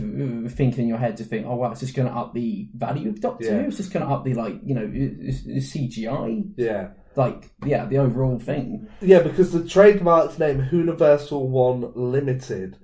[0.47, 3.09] thinking in your head to think, oh wow, it's just going to up the value
[3.09, 3.61] of Doctor Yeah.
[3.61, 3.67] Who.
[3.67, 6.89] It's just going to up the like you know CGI, Yeah.
[7.15, 8.87] like yeah, the overall thing.
[9.01, 12.77] Yeah, because the trademarked name Universal One Limited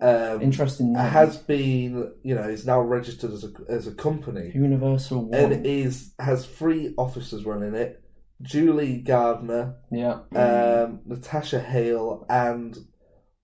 [0.00, 0.92] um, Interesting.
[0.94, 1.02] name.
[1.02, 5.38] has been, you know, is now registered as a as a company, Universal One.
[5.38, 8.02] and it is has three officers running it:
[8.42, 12.78] Julie Gardner, yeah, um, Natasha Hale, and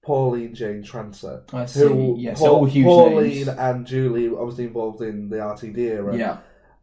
[0.05, 1.45] Pauline Jane Transer.
[1.53, 1.81] I see.
[1.81, 3.49] Who, Yes, Paul- all huge Pauline names.
[3.49, 6.17] and Julie obviously involved in the RTD era.
[6.17, 6.39] yeah.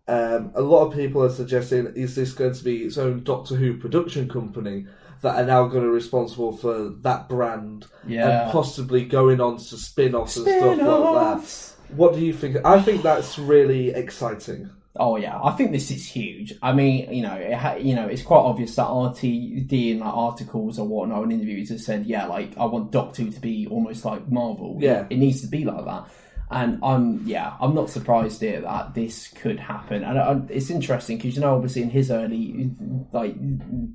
[0.05, 3.55] Um, a lot of people are suggesting is this going to be its own Doctor
[3.55, 4.85] Who production company
[5.23, 8.43] that are now going to be responsible for that brand Yeah.
[8.43, 11.73] and possibly going on to spin-offs and stuff like that.
[11.97, 12.57] What do you think?
[12.65, 14.69] I think that's really exciting.
[14.95, 16.53] Oh yeah, I think this is huge.
[16.61, 20.13] I mean, you know, it ha- you know, it's quite obvious that RTD in like
[20.13, 24.05] articles or whatnot and interviews have said, yeah, like I want Doctor to be almost
[24.05, 24.77] like Marvel.
[24.79, 25.07] Yeah.
[25.09, 26.05] it needs to be like that.
[26.53, 30.03] And I'm yeah, I'm not surprised here that this could happen.
[30.03, 32.69] And I, it's interesting because you know, obviously in his early
[33.11, 33.35] like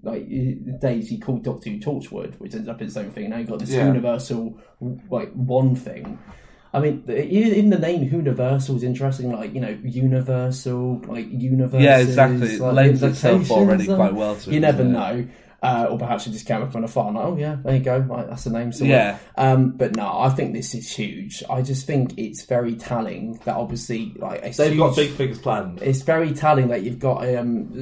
[0.03, 0.29] like
[0.81, 3.31] days, he called Doctor Who Torchwood, which ended up in its own thing.
[3.31, 3.87] Now you got this Yeah.
[3.87, 4.59] universal
[5.09, 6.19] like one thing.
[6.75, 9.33] I mean, even the name Universal is interesting.
[9.33, 11.81] Like you know, Universal, like universe.
[11.81, 12.55] Yeah, exactly.
[12.57, 15.29] It lends itself already quite well to it, You never doesn't it?
[15.63, 15.69] Know.
[15.69, 17.15] Uh, or perhaps you just came up on a farm.
[17.17, 17.99] Like, oh yeah, there you go.
[17.99, 18.73] Right, that's the name.
[18.73, 19.19] So Yeah.
[19.37, 21.43] Um, but no, I think this is huge.
[21.51, 25.83] I just think it's very telling that obviously, like, a They've got big things planned.
[25.83, 27.73] it's very telling that you've got um,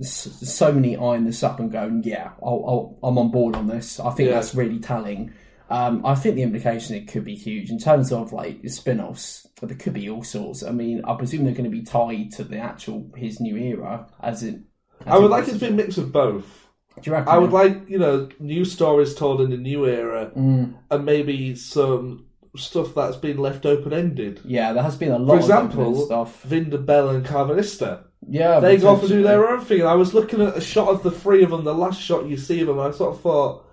[0.00, 4.00] S- Sony eyeing this up and going, yeah, I'll, I'll, I'm on board on this.
[4.00, 4.34] I think Yeah.
[4.34, 5.32] that's really telling.
[5.68, 9.46] Um, I think the implication it could be huge in terms of like spin-offs.
[9.60, 10.64] But there could be all sorts.
[10.64, 14.08] I mean, I presume they're going to be tied to the actual his new era,
[14.20, 14.56] as it.
[15.02, 16.59] as I would it like it to be a mix of both.
[16.96, 17.28] Do you reckon?
[17.32, 20.74] I would like, you know, new stories told in the new era Mm.
[20.90, 22.26] and maybe some
[22.56, 24.40] stuff that's been left open ended.
[24.44, 26.42] Yeah, there has been a For lot example, of opening stuff.
[26.44, 28.00] Vinder Bel and Karvanista.
[28.28, 29.80] Yeah, They go off and do their own thing.
[29.80, 32.26] And I was looking at a shot of the three of them, the last shot
[32.26, 33.64] you see of them, and I sort of thought,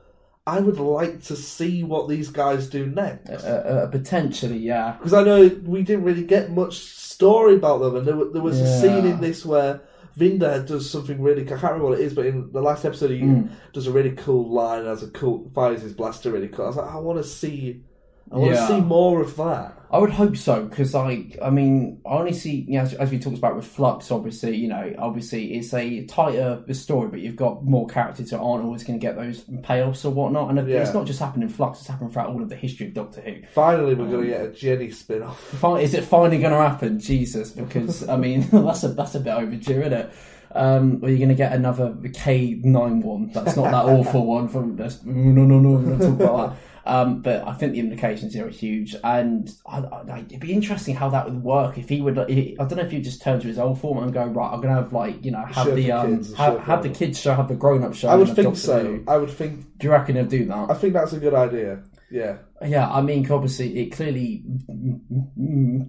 [0.45, 3.43] I would like to see what these guys do next.
[3.43, 4.93] Uh, uh, potentially, yeah.
[4.97, 8.61] Because I know we didn't really get much story about them, and there, there was
[8.61, 9.82] a scene in this where
[10.18, 11.43] Vinder does something really.
[11.43, 13.49] I can't remember what it is, but in the last episode, he Mm.
[13.74, 16.65] does a really cool line as a cool fires his blaster really cool.
[16.65, 17.82] I was like, I want to see,
[18.32, 19.73] I want to see more of that.
[19.89, 23.09] I would hope so because, like, I mean, I only see, you know, as, as
[23.09, 27.38] we talked about with Flux, obviously, you know, obviously it's a tighter story, but you've
[27.38, 30.49] got more characters that aren't always going to get those payoffs or whatnot.
[30.49, 30.82] And Yeah.
[30.82, 33.21] it's not just happened in Flux; it's happened throughout all of the history of Doctor
[33.21, 33.36] Who.
[33.53, 35.39] Finally, we're going to get a Jenny spin off.
[35.41, 36.99] Fi- Is it finally going to happen?
[36.99, 40.11] Jesus, because I mean, that's a that's a bit overdue, isn't it?
[40.51, 43.32] Um, or you're going to get another K nine one.
[43.32, 44.75] That's not that awful one from.
[44.75, 46.57] No, no, no, we're not talking about that.
[46.88, 50.96] Um, but I think the implications here are huge, and I, I, it'd be interesting
[50.96, 52.18] how that would work if he would.
[52.18, 52.24] I
[52.58, 54.62] don't know if he would just turn to his old form and go, right, I'm
[54.62, 57.36] going to have like you know have the um kids, have, have the kids show,
[57.36, 58.08] have the grown up show.
[58.08, 59.04] I would think so.
[59.08, 59.78] I would think.
[59.78, 60.72] Do you reckon he'll do that?
[60.72, 61.84] I think that's a good idea.
[62.10, 62.38] Yeah.
[62.66, 64.43] Yeah, I mean, obviously, it clearly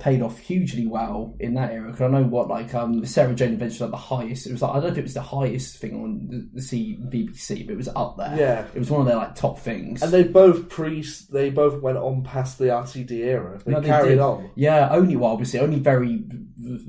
[0.00, 1.86] paid off hugely well in that era.
[1.90, 4.46] Because I know what, like, um, Sarah Jane Adventure, like the highest.
[4.46, 6.98] It was like I don't know if it was the highest thing on the, C,
[7.00, 8.34] BBC, but it was up there.
[8.36, 8.66] Yeah.
[8.74, 10.02] it was one of their like top things.
[10.02, 11.04] And they both pre.
[11.32, 13.60] They both went on past the RTD era.
[13.64, 14.18] They No, carried did.
[14.18, 14.50] on.
[14.56, 16.24] Yeah, only well, obviously, only very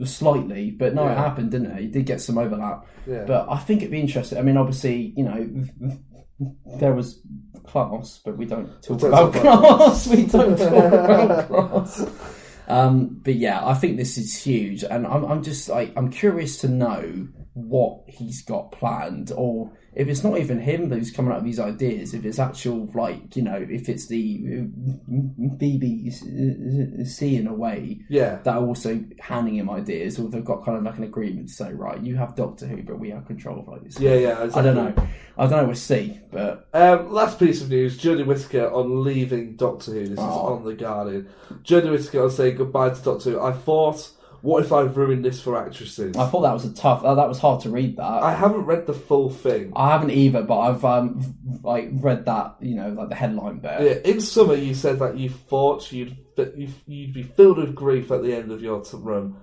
[0.05, 1.81] slightly, but no, it happened, didn't it?
[1.83, 2.85] You did get some overlap.
[3.07, 3.23] Yeah.
[3.25, 4.37] But I think it'd be interesting.
[4.37, 5.65] I mean, obviously, you know,
[6.79, 7.21] there was
[7.69, 10.07] class, but we don't talk don't about talk about class.
[10.15, 12.05] we don't talk about class.
[12.67, 16.61] Um, but yeah, I think this is huge, and I'm, I'm just like I'm curious
[16.61, 17.27] to know
[17.67, 21.59] what he's got planned, or if it's not even him who's coming up with these
[21.59, 24.67] ideas, if it's actual like you know, if it's the
[25.57, 28.39] BBC in a way Yeah.
[28.43, 31.53] that are also handing him ideas, or they've got kind of like an agreement to
[31.53, 33.99] say, right, you have Doctor Who, but we have control of like this.
[33.99, 34.49] Yeah, yeah.
[34.53, 34.93] I don't know.
[35.37, 35.65] I don't know.
[35.65, 40.01] We'll see, but Um, last piece of news: Jodie Whittaker on leaving Doctor Who.
[40.01, 40.55] This is Oh.
[40.55, 41.27] on the Guardian.
[41.63, 43.39] Jodie Whittaker on saying goodbye to Doctor Who.
[43.41, 46.15] I thought what if I've ruined this for actresses?
[46.15, 47.03] I thought that was a tough.
[47.03, 47.97] Uh, that was hard to read.
[47.97, 49.73] That I haven't read the full thing.
[49.75, 53.81] I haven't either, but I've um like read that you know like the headline bit.
[53.81, 58.11] Yeah, in summer, you said that you thought you'd you'd, you'd be filled with grief
[58.11, 59.35] at the end of your run.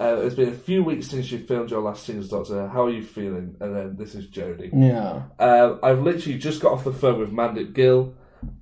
[0.00, 2.68] Uh, it's been a few weeks since you filmed your last scenes, Doctor.
[2.68, 3.56] How are you feeling?
[3.60, 4.70] And then this is Jodie.
[4.72, 5.24] Yeah.
[5.38, 8.14] Um, I've literally just got off the phone with Mandip Gill.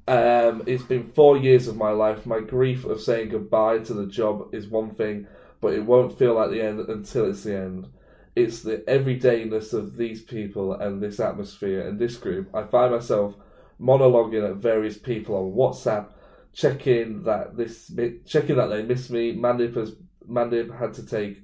[0.08, 2.26] Um, it's been four years of my life.
[2.26, 5.28] My grief of saying goodbye to the job is one thing,
[5.60, 7.88] but it won't feel like the end until it's the end.
[8.36, 12.48] It's the everydayness of these people and this atmosphere and this group.
[12.54, 13.34] I find myself
[13.80, 16.10] monologuing at various people on WhatsApp,
[16.52, 17.90] checking that this,
[18.26, 19.34] checking that they miss me.
[19.36, 19.94] Mandip has
[20.28, 21.42] Mandip had to take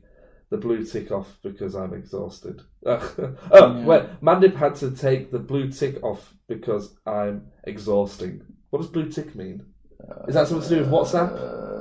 [0.51, 2.63] the blue tick off because I'm exhausted.
[2.87, 3.85] oh, Yeah.
[3.85, 8.43] wait, Mandip had to take the blue tick off because I'm exhausting.
[8.71, 9.65] What does blue tick mean?
[10.29, 11.33] Is that something to do with WhatsApp?
[11.33, 11.74] Uh,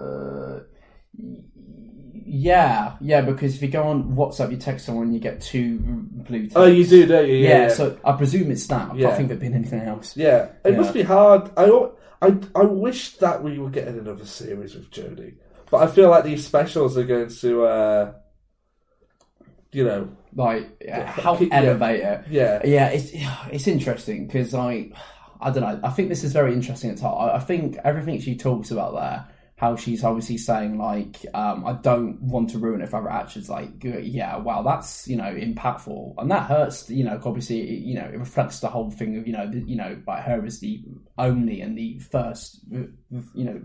[2.33, 3.21] Uh, yeah, yeah.
[3.21, 6.43] Because if you go on WhatsApp, you text someone, you get two blue.
[6.43, 6.53] Ticks.
[6.55, 7.35] Oh, you do, don't you?
[7.35, 7.49] Yeah.
[7.49, 7.67] Yeah, yeah.
[7.69, 8.91] so I presume it's that.
[8.91, 9.05] I Yeah.
[9.07, 10.17] can't think of it being anything else.
[10.17, 11.51] Yeah, it must be hard.
[11.57, 11.69] I,
[12.21, 15.35] I I wish that we were getting another series with Jodie,
[15.69, 18.13] but I feel like these specials are going to, uh,
[19.71, 21.47] you know, Like how Yeah.
[21.51, 22.21] elevate it.
[22.29, 23.11] yeah, Yeah, it's
[23.51, 24.91] it's interesting because I
[25.39, 25.79] I don't know.
[25.83, 27.33] I think this is very interesting at heart.
[27.33, 29.25] I, I think everything she talks about there,
[29.63, 33.49] how she's obviously saying like, um, I don't want to ruin it for other actors.
[33.49, 36.89] Like, yeah, wow, that's you know impactful, and that hurts.
[36.89, 39.77] You know, obviously, you know, it reflects the whole thing of you know, the, you
[39.77, 40.83] know, like her as the
[41.17, 42.91] only and the first, you
[43.35, 43.61] know,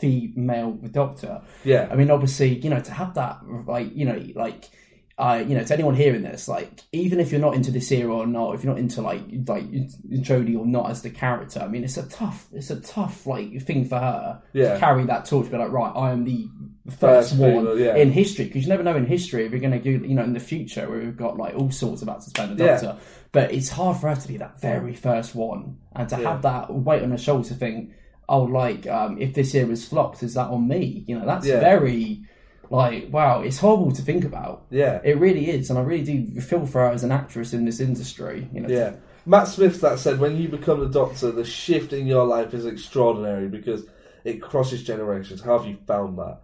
[0.00, 1.40] female doctor.
[1.62, 4.70] yeah, I mean, obviously, you know, to have that, like, you know, like,
[5.18, 8.12] uh, you know, to anyone hearing this, like, even if you're not into this era
[8.14, 11.68] or not, if you're not into like, like Jodie or not as the character, I
[11.68, 14.74] mean, it's a tough, it's a tough like thing for her Yeah.
[14.74, 15.50] to carry that torch.
[15.50, 16.48] Be like, right, I am the
[16.88, 17.94] First first one yeah.
[17.94, 20.24] in history because you never know in history if you're going to do, you know,
[20.24, 22.96] in the future where we've got like all sorts about to spend a Yeah.
[23.30, 26.74] But it's hard for her to be that very first one and to have that
[26.74, 27.92] weight on her shoulders to think,
[28.28, 31.04] oh, like, um, if this year was flopped, is that on me?
[31.06, 32.24] You know, that's very,
[32.72, 34.64] like, wow, it's horrible to think about.
[34.70, 35.68] yeah, It really is.
[35.68, 38.48] And I really do feel for her as an actress in this industry.
[38.52, 38.94] You know, yeah.
[39.26, 42.64] Matt Smith that said, when you become the Doctor, the shift in your life is
[42.64, 43.84] extraordinary because
[44.24, 45.42] it crosses generations.
[45.42, 46.40] How have you found that?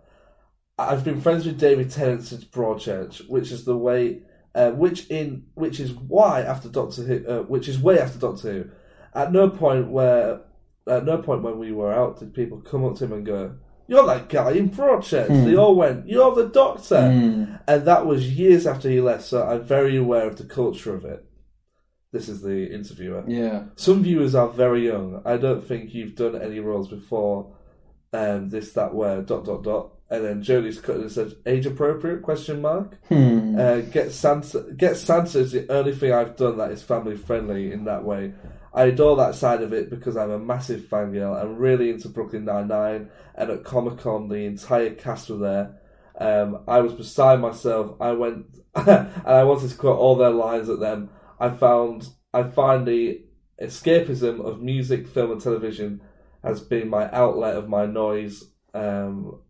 [0.78, 4.22] I've been friends with David Tennant since Broadchurch, which is the way,
[4.54, 8.52] uh, which in which is why after Doctor Who, uh, which is way after Doctor
[8.52, 8.70] Who.
[9.14, 10.42] At no point where,
[10.86, 13.56] at no point when we were out, did people come up to him and go,
[13.88, 16.96] "You're that guy in Broadchurch." They all went, "You're the Doctor,"
[17.66, 19.24] and that was years after he left.
[19.24, 21.24] So I'm very aware of the culture of it.
[22.12, 23.24] This is the interviewer.
[23.26, 23.64] Yeah.
[23.76, 25.20] Some viewers are very young.
[25.26, 27.54] I don't think you've done any roles before.
[28.14, 29.92] Um, this, that, where, dot, dot, dot.
[30.10, 32.22] And then Jodie's cut and said, age appropriate?
[32.22, 32.96] Question mark.
[33.08, 33.60] Hmm.
[33.60, 34.64] Uh, get Santa.
[34.74, 38.32] Get Santa is the only thing I've done that is family friendly in that way.
[38.72, 41.40] I adore that side of it because I'm a massive fangirl.
[41.40, 45.80] I'm really into Brooklyn Nine Nine, and at Comic Con the entire cast were there.
[46.20, 47.96] Um, I was beside myself.
[48.00, 51.10] I went and I wanted to quote all their lines at them.
[51.40, 53.22] I found I find the
[53.62, 56.00] escapism of music, film, and television
[56.44, 58.44] has been my outlet of my noise,
[58.74, 59.40] um,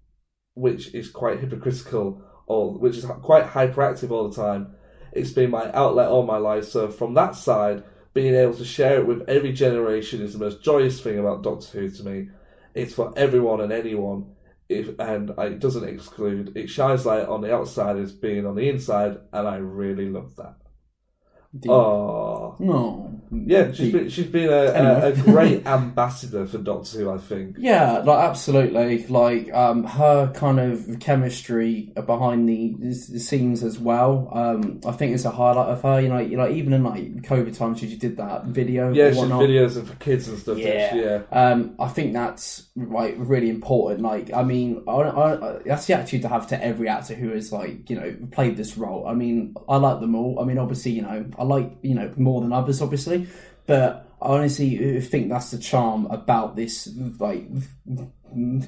[0.55, 4.75] which is quite hypocritical, or which is quite hyperactive all the time.
[5.12, 6.64] It's been my outlet all my life.
[6.64, 7.83] So from that side,
[8.14, 11.78] being able to share it with every generation is the most joyous thing about Doctor
[11.78, 12.28] Who to me.
[12.74, 14.32] It's for everyone and anyone.
[14.68, 16.56] If, and it doesn't exclude.
[16.56, 20.36] It shines light on the outside as being on the inside, and I really love
[20.36, 20.56] that.
[21.59, 21.70] Deep.
[21.70, 23.18] Oh, No.
[23.31, 27.57] Yeah, she's been she's been a, a, a great ambassador for Doctor Who, I think.
[27.59, 29.07] Yeah, like absolutely.
[29.09, 34.29] Like um, her kind of chemistry behind the, the scenes as well.
[34.33, 36.01] Um, I think it's a highlight of her.
[36.01, 38.93] You know, like even in like COVID times, she did that video.
[38.93, 40.59] Yeah, she's videos of for kids and stuff.
[40.59, 40.68] Yeah.
[40.68, 44.03] Yeah, yeah, Um, I think that's like really important.
[44.03, 47.31] Like, I mean, I, I, I, that's the attitude to have to every actor who
[47.31, 49.07] has like you know played this role.
[49.07, 50.41] I mean, I like them all.
[50.41, 53.18] I mean, obviously, you know, I like you know more than others, obviously,
[53.66, 56.89] but I honestly think that's the charm about this
[57.21, 57.47] like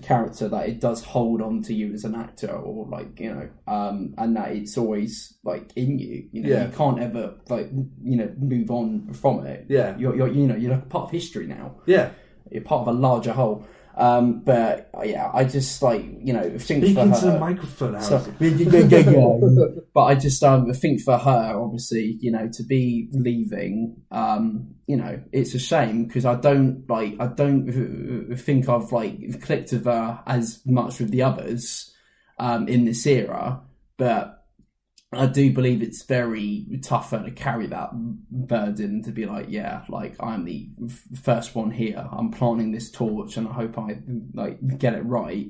[0.02, 3.48] character that it does hold on to you as an actor or like you know
[3.66, 6.66] um and that it's always like in you you know Yeah.
[6.66, 7.68] you can't ever like
[8.02, 9.98] you know move on from it Yeah.
[9.98, 12.10] you're, you're you know you're like part of history now yeah.
[12.50, 13.66] you're part of a larger whole.
[14.00, 17.32] Um, but yeah, I just like you know think Speak for her.
[17.32, 18.34] the microphone, So- Harrison.
[19.94, 24.96] but I just um, think for her, obviously, you know, to be leaving, um, you
[24.96, 29.84] know, it's a shame because I don't like I don't think I've like clicked with
[29.84, 31.94] her as much with the others.
[32.38, 33.60] um, in this era,
[33.98, 34.39] but
[35.12, 40.14] I do believe it's very tougher to carry that burden to be like, yeah, like
[40.20, 42.08] I'm the f- first one here.
[42.12, 43.98] I'm planting this torch, and I hope I
[44.34, 45.48] like get it right.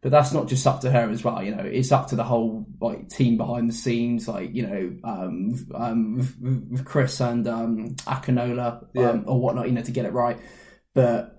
[0.00, 1.42] But that's not just up to her as well.
[1.42, 4.96] You know, it's up to the whole like team behind the scenes, like you know,
[5.04, 9.10] um, um, Chris and um, Akinola Yeah.
[9.10, 9.66] um, or whatnot.
[9.66, 10.38] You know, to get it right.
[10.94, 11.33] But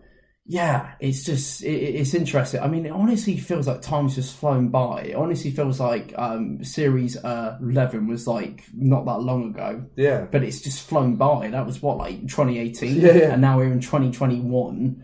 [0.48, 2.60] yeah, it's just it, it's interesting.
[2.62, 5.02] I mean, it honestly feels like time's just flown by.
[5.04, 10.26] It honestly feels like um, series uh, eleven was like not that long ago, Yeah.
[10.32, 11.50] but it's just flown by.
[11.50, 13.32] That was what like 2018, Yeah, yeah.
[13.34, 15.04] and now we're in 2021.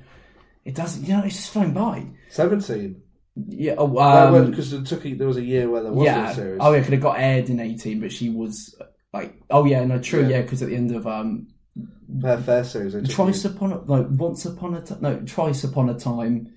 [0.63, 2.05] It doesn't, you know, it's just flown by.
[2.29, 3.01] 17.
[3.47, 6.29] Yeah, oh, um, Because it took there was a year where there wasn't yeah.
[6.29, 6.57] a series.
[6.61, 8.75] Oh, yeah, could have got aired in 18, but she was
[9.11, 10.27] like, oh yeah, no, true, Yeah.
[10.37, 11.47] yeah, because at the end of um,
[12.21, 13.13] Fair, fair series.
[13.15, 16.53] Twice upon a like once upon a time no twice upon a time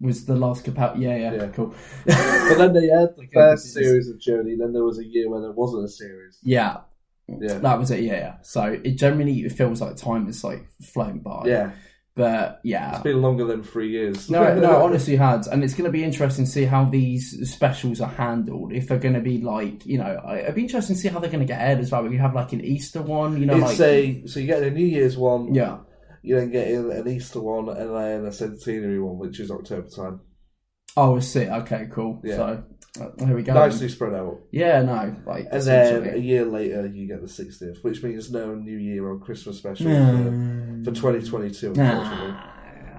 [0.00, 1.46] was the last Capel yeah, yeah Yeah.
[1.48, 1.74] cool
[2.06, 5.28] But then they had the first this series of Journey, then there was a year
[5.28, 6.38] where there wasn't a series.
[6.42, 6.78] yeah
[7.26, 7.58] Yeah.
[7.58, 11.18] that was it yeah, yeah so it generally it feels like time is like flown
[11.18, 11.72] by Yeah.
[12.18, 14.28] But yeah It's been longer than three years.
[14.28, 18.00] no no honestly has and it's going to be interesting to see how these specials
[18.00, 21.08] are handled if they're going to be like you know it'd be interesting to see
[21.08, 23.38] how they're going to get aired as well we could have like an Easter one
[23.40, 25.78] you know It's like a, so you get a New Year's one, yeah
[26.22, 30.20] you then get an Easter one, and then a centenary one, which is October time.
[30.96, 32.36] oh I see okay cool Yeah.
[32.36, 32.64] so
[33.00, 34.38] uh, here we go Nicely spread out.
[34.50, 38.54] yeah no like And then a year later, you get the 60th, which means no
[38.54, 42.34] New Year or Christmas special for, for 2022, unfortunately.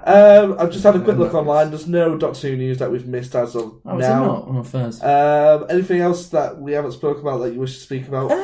[0.05, 1.69] Um, I've just had a quick look online.
[1.71, 4.25] There's no Doctor Who news that we've missed as of Oh, is now.
[4.25, 4.45] not?
[4.47, 5.03] Oh, first.
[5.03, 8.39] Um, anything else that we haven't spoken about that you wish to speak about Um,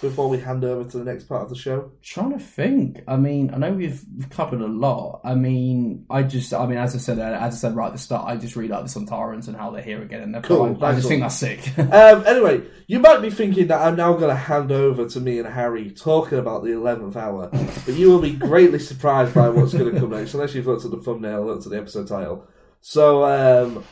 [0.00, 1.92] before we hand over to the next part of the show?
[2.02, 3.02] trying to think.
[3.06, 5.20] I mean, I know we've covered a lot.
[5.24, 7.98] I mean, I just, I mean, as I said, as I said right at the
[7.98, 10.74] start, I just really like the Sontarans and how they're here again in their Cool,
[10.74, 10.82] prime.
[10.82, 11.08] I just one.
[11.10, 11.72] think that's sick.
[11.94, 15.38] Um, anyway, you might be thinking that I'm now going to hand over to me
[15.38, 19.72] and Harry talking about the 11th hour, but you will be greatly surprised by what's
[19.72, 22.46] going to come next, unless you've looked at the thumbnail, looked at the episode title.
[22.80, 23.84] So, um,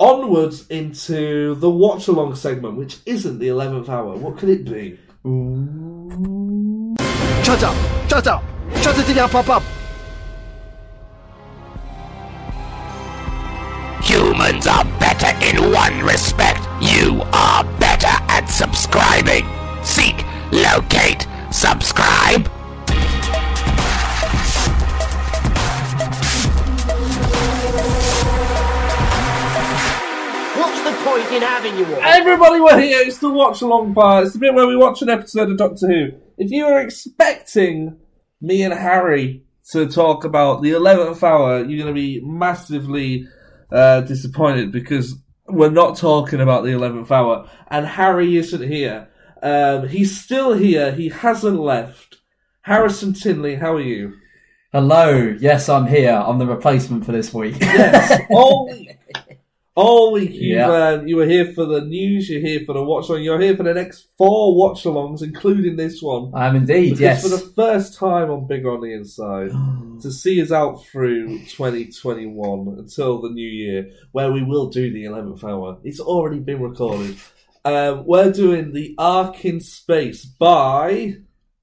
[0.00, 4.16] onwards into the watch along segment, which isn't the 11th hour.
[4.16, 4.98] What could it be?
[5.24, 5.32] Shut
[7.62, 7.74] up!
[8.10, 8.44] Shut up!
[8.82, 9.62] Shut it down, pop up!
[14.02, 16.60] Humans are better in one respect.
[16.82, 19.46] You are better at subscribing.
[19.82, 22.53] Seek, locate, subscribe.
[31.04, 32.00] Point in having you all?
[32.02, 33.00] Everybody, we're here.
[33.00, 34.24] It's the watch along part.
[34.24, 36.08] It's the bit where we watch an episode of Doctor Who.
[36.38, 37.98] If you were expecting
[38.40, 43.28] me and Harry to talk about the 11th hour, you're going to be massively
[43.70, 45.14] uh, disappointed because
[45.46, 47.50] we're not talking about the 11th hour.
[47.68, 49.08] And Harry isn't here.
[49.42, 50.92] Um, he's still here.
[50.92, 52.16] He hasn't left.
[52.62, 54.14] Harrison Tinley, how are you?
[54.72, 56.14] Hello, yes, I'm here.
[56.14, 57.56] I'm the replacement for this week.
[57.60, 58.93] Yes, all week.
[59.76, 60.70] All week you've, Yeah.
[61.00, 63.56] um, you were here for the news, you're here for the watch along, you're here
[63.56, 66.30] for the next four watch alongs, including this one.
[66.32, 67.22] I am indeed, Because yes.
[67.24, 69.50] for the first time on Big on the Inside,
[70.02, 75.04] to see us out through 2021 until the new year, where we will do the
[75.06, 75.78] 11th hour.
[75.82, 77.16] It's already been recorded.
[77.64, 81.16] Um, we're doing The Ark in Space by.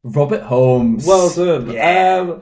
[0.04, 1.06] Robert Holmes.
[1.08, 1.72] Well done.
[1.72, 2.18] Yeah.
[2.30, 2.42] Um,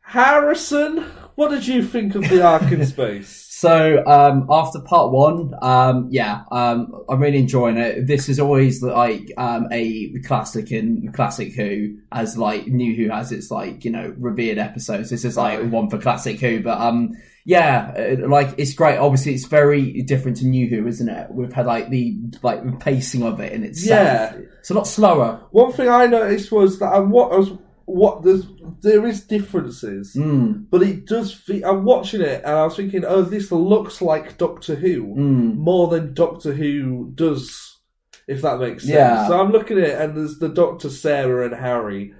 [0.00, 1.04] Harrison,
[1.34, 3.45] what did you think of The Ark in Space?
[3.58, 8.06] So um, after part one, um, yeah, um, I'm really enjoying it.
[8.06, 13.32] This is always like um, a classic in classic Who, as like New Who has
[13.32, 15.08] its like you know revered episodes.
[15.08, 18.98] This is like one for classic Who, but um, yeah, uh, like it's great.
[18.98, 21.30] Obviously, it's very different to New Who, isn't it?
[21.30, 24.34] We've had like the like pacing of it in itself.
[24.34, 24.38] Yeah.
[24.58, 25.40] it's a lot slower.
[25.52, 27.52] One thing I noticed was that I what I was
[27.86, 28.44] what there's
[28.82, 30.66] there is differences, Mm.
[30.70, 31.32] but it does.
[31.32, 35.56] Fe- I'm watching it and I was thinking, oh, this looks like Doctor Who Mm.
[35.56, 37.78] more than Doctor Who does,
[38.28, 38.92] if that makes sense.
[38.94, 39.28] Yeah.
[39.28, 42.12] So I'm looking at it and there's the Doctor, Sarah, and Harry.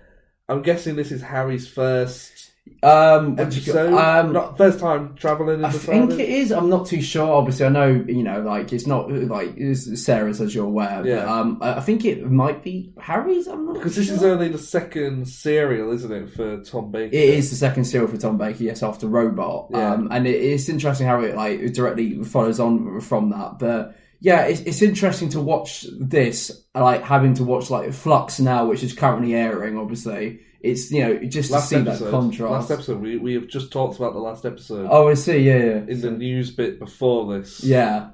[0.49, 2.36] I'm guessing this is Harry's first
[2.83, 6.53] Um, what do you episode, um, not first time traveling in I think it is.
[6.53, 7.35] I'm not too sure.
[7.35, 11.05] Obviously, I know you know, like it's not like it's Sarah's as you're aware.
[11.05, 11.25] Yeah.
[11.25, 13.47] Um, I think it might be Harry's.
[13.47, 17.15] I'm not Because this is only the second serial, isn't it, for Tom Baker?
[17.15, 19.69] It is the second serial for Tom Baker, yes, after Robot.
[19.71, 19.93] Yeah.
[19.93, 23.59] Um, and it, it's interesting how it like directly follows on from that.
[23.59, 28.67] But yeah, it's, it's interesting to watch this, like having to watch like Flux now,
[28.67, 29.79] which is currently airing.
[29.79, 30.41] Obviously,
[30.71, 32.53] it's you know just Last to see episode, that contrast.
[32.53, 34.89] last episode, we, we have just talked about the last episode.
[34.91, 35.39] Oh, I see.
[35.39, 35.77] Yeah, yeah.
[35.89, 37.63] in the news bit before this.
[37.65, 38.11] Yeah.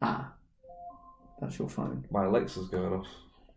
[0.00, 0.32] Ah,
[1.40, 2.04] that's your phone.
[2.10, 3.06] My Alexa's going off.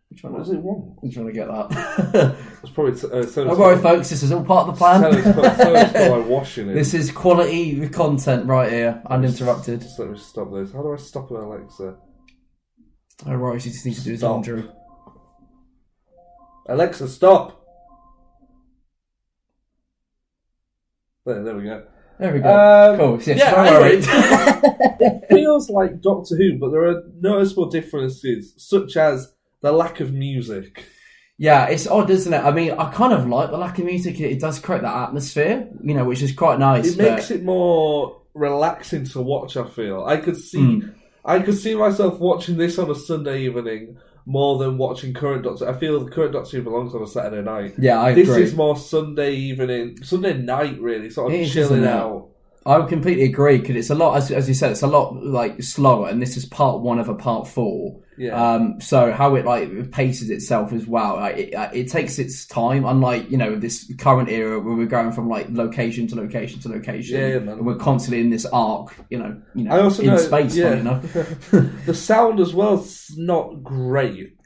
[0.10, 1.00] Which one What is does it want?
[1.02, 2.36] You trying to get that?
[2.64, 2.94] It's probably.
[3.00, 4.10] T- uh, so Don't worry, folks.
[4.12, 5.02] This is all part of the plan.
[5.02, 6.74] tell us while I'm washing it.
[6.74, 9.82] this is quality content right here, uninterrupted.
[9.82, 10.72] Just let me stop this.
[10.72, 11.98] How do I stop an Alexa?
[13.26, 14.66] Oh, right, he just needs to do his laundry.
[16.68, 17.65] Alexa, stop!
[21.26, 21.84] There, there we go.
[22.20, 22.50] There we go.
[22.50, 23.22] Um, cool.
[23.24, 24.00] Yes, yeah, anyway,
[25.00, 30.14] it feels like Doctor Who, but there are noticeable differences, such as the lack of
[30.14, 30.86] music.
[31.38, 32.38] Yeah, it's odd, isn't it?
[32.38, 34.20] I mean, I kind of like the lack of music.
[34.22, 36.94] It, it does create that atmosphere, you know, which is quite nice.
[36.94, 39.58] It makes it more relaxing to watch.
[39.58, 40.90] I feel I could see, Hmm.
[41.26, 45.70] I could see myself watching this on a Sunday evening more than watching current Doctor.
[45.70, 47.76] I feel the current Doctor Who belongs on a Saturday night.
[47.78, 48.44] Yeah, I this agree.
[48.44, 51.88] is more Sunday evening, Sunday night, really, sort of It is, chilling isn't it?
[51.90, 52.30] out.
[52.68, 55.24] I would completely agree because it's a lot, as, as you said, it's a lot
[55.24, 58.02] like slower, and this is part one of a part four.
[58.18, 58.32] Yeah.
[58.54, 62.86] Um, so how it like paces itself as well, like, it, it takes its time.
[62.86, 66.70] Unlike you know this current era where we're going from like location to location to
[66.70, 67.58] location, Yeah, yeah, man.
[67.58, 68.96] and we're constantly in this arc.
[69.10, 70.56] You know, you know, I also in know, space.
[70.56, 70.74] yeah.
[70.76, 71.04] enough.
[71.86, 74.38] the sound as well is not great.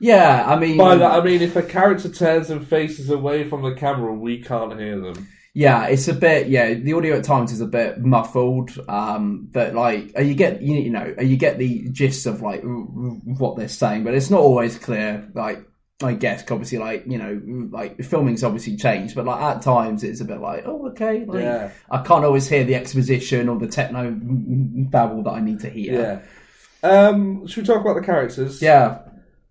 [0.00, 3.62] Yeah, I mean, By that I mean if a character turns and faces away from
[3.62, 5.28] the camera, we can't hear them.
[5.54, 6.48] Yeah, it's a bit.
[6.48, 8.78] Yeah, the audio at times is a bit muffled.
[8.88, 12.42] Um, but like, uh, you get you, you know uh, you get the gist of
[12.42, 15.28] like what they're saying, but it's not always clear.
[15.34, 15.64] Like,
[16.02, 20.20] I guess obviously, like you know, like filming's obviously changed, but like at times it's
[20.20, 21.24] a bit like, oh, okay.
[21.24, 21.70] Like, Yeah.
[21.90, 26.22] I can't always hear the exposition or the techno babble that I need to hear.
[26.82, 26.88] Yeah.
[26.88, 28.62] Um, should we talk about the characters?
[28.62, 29.00] Yeah.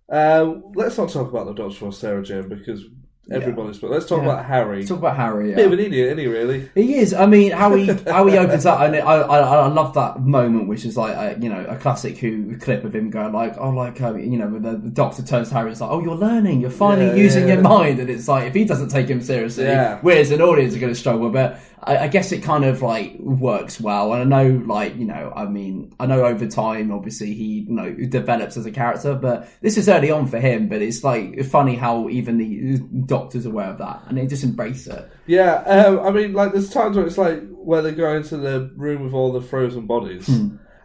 [0.08, 2.82] Uh, let's not talk about the Doctor or Sarah Jane because
[3.30, 3.78] everybody's.
[3.78, 4.32] But let's talk Yeah.
[4.32, 4.76] about Harry.
[4.78, 5.50] Let's talk about Harry.
[5.50, 5.56] Yeah.
[5.56, 6.26] Bit of an idiot, isn't he?
[6.26, 6.68] Really?
[6.74, 7.14] He is.
[7.14, 10.68] I mean, how he how he opens up, and I I, I love that moment,
[10.68, 13.70] which is like a, you know a classic Who clip of him going like, oh,
[13.70, 16.14] like um, you know, when the, the Doctor turns to Harry, it's like, oh, you're
[16.16, 17.54] learning, you're finally Yeah, using yeah.
[17.54, 19.98] your mind, and it's like if he doesn't take him seriously, Yeah.
[20.02, 21.30] we as an audience are going to struggle.
[21.30, 25.04] But I, I guess it kind of like works well, and I know like you
[25.06, 29.14] know, I mean, I know over time, obviously he you know develops as a character,
[29.14, 30.68] but this is early on for him.
[30.68, 32.80] But it's like funny how even the
[33.18, 35.10] Doctor's aware of that, and they just embrace it.
[35.26, 35.54] Yeah.
[35.62, 39.04] Um, I mean, like there's times where it's like where they go into the room
[39.04, 40.28] with all the frozen bodies.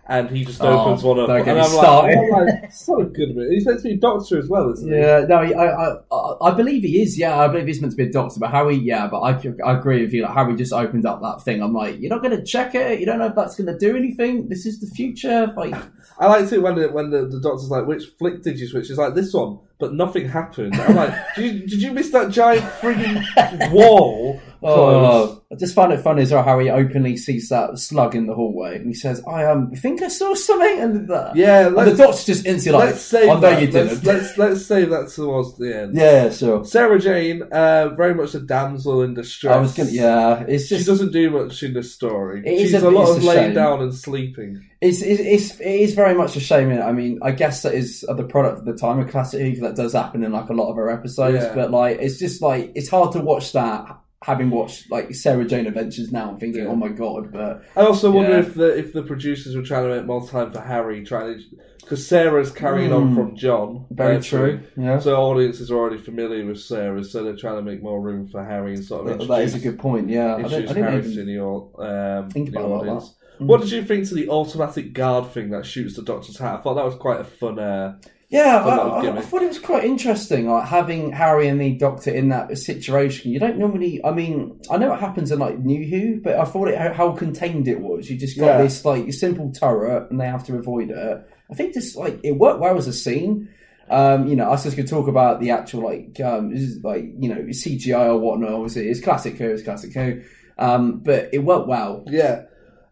[0.05, 0.61] And he just.
[0.61, 2.17] Oh, opens one up, and I'm like, started.
[2.17, 3.37] Oh, like, it's not a good.
[3.49, 4.99] He's meant to be a doctor as well, isn't he?
[4.99, 7.17] Yeah, no, I, I, I, I believe he is.
[7.17, 8.37] Yeah, I believe he's meant to be a doctor.
[8.37, 9.31] But Harry, yeah, but I,
[9.65, 10.23] I agree with you.
[10.23, 11.63] Like Harry just opened up that thing.
[11.63, 12.99] I'm like, you're not going to check it.
[12.99, 14.49] You don't know if that's going to do anything.
[14.49, 15.53] This is the future.
[15.55, 15.73] Like,
[16.19, 18.89] I like it when the, when the, the doctor's like, which flick did you switch?
[18.89, 20.75] It's like this one, but nothing happened.
[20.75, 24.41] I'm like, did you, did you miss that giant frigging wall?
[24.63, 28.25] Oh, I just find it funny as well how he openly sees that slug in
[28.27, 31.75] the hallway and he says, "I um think I saw something." And that, Yeah, and
[31.75, 33.61] the let's- doctor's just instantly like, let's save "I know that.
[33.61, 35.95] you let's, didn't." let's let's save that towards the end.
[35.95, 36.65] yeah, sure.
[36.65, 39.55] Sarah Jane, uh, very much a damsel in distress.
[39.55, 42.41] I was gonna, yeah, it's just She doesn't do much in this story.
[42.45, 43.53] It is She's a- a, lot of a laying shame.
[43.55, 44.63] down and sleeping.
[44.81, 46.69] It's, it's, it's, it is very much a shame.
[46.81, 49.93] I mean, I guess that is the product of the time of classic that does
[49.93, 51.41] happen in like a lot of our episodes.
[51.41, 51.55] Yeah.
[51.55, 55.67] But like, it's just like it's hard to watch that having watched like Sarah Jane
[55.67, 56.69] Adventures now and thinking, Yeah.
[56.69, 57.31] oh my god.
[57.31, 58.39] But I also wonder Yeah.
[58.39, 61.43] if the if the producers were trying to make more time for Harry, trying to
[61.81, 63.15] because Sarah's carrying on Hmm.
[63.15, 63.85] from John.
[63.91, 64.99] Very true, yeah.
[64.99, 68.41] So audiences are already familiar with Sarah, so they're trying to make more room for
[68.43, 70.09] Harry and sort of that, that is a good point.
[70.09, 73.09] Yeah, I introduce I didn't Harry even to um, think the about audience.
[73.09, 73.43] that.
[73.43, 73.47] Mm.
[73.47, 76.53] What did you think to the automatic guard thing that shoots the Doctor's hat?
[76.59, 77.59] I thought that was quite a fun.
[77.59, 77.97] Uh,
[78.33, 82.09] Yeah, fun I, I, thought it was quite interesting, like having Harry and the Doctor
[82.09, 83.31] in that situation.
[83.31, 84.03] You don't normally.
[84.03, 86.91] I mean, I know it happens in like New Who, but I thought it how,
[86.93, 88.09] how contained it was.
[88.09, 88.63] You just got Yeah.
[88.63, 91.27] this like simple turret, and they have to avoid it.
[91.51, 93.49] I think this like it worked well as a scene.
[93.87, 97.41] Um, you know, us just could talk about the actual like, um, like you know
[97.49, 98.53] CGI or whatnot.
[98.53, 100.21] Obviously, it's classic Who, it's classic Who,
[100.57, 102.03] um, but it worked well.
[102.07, 102.45] yeah.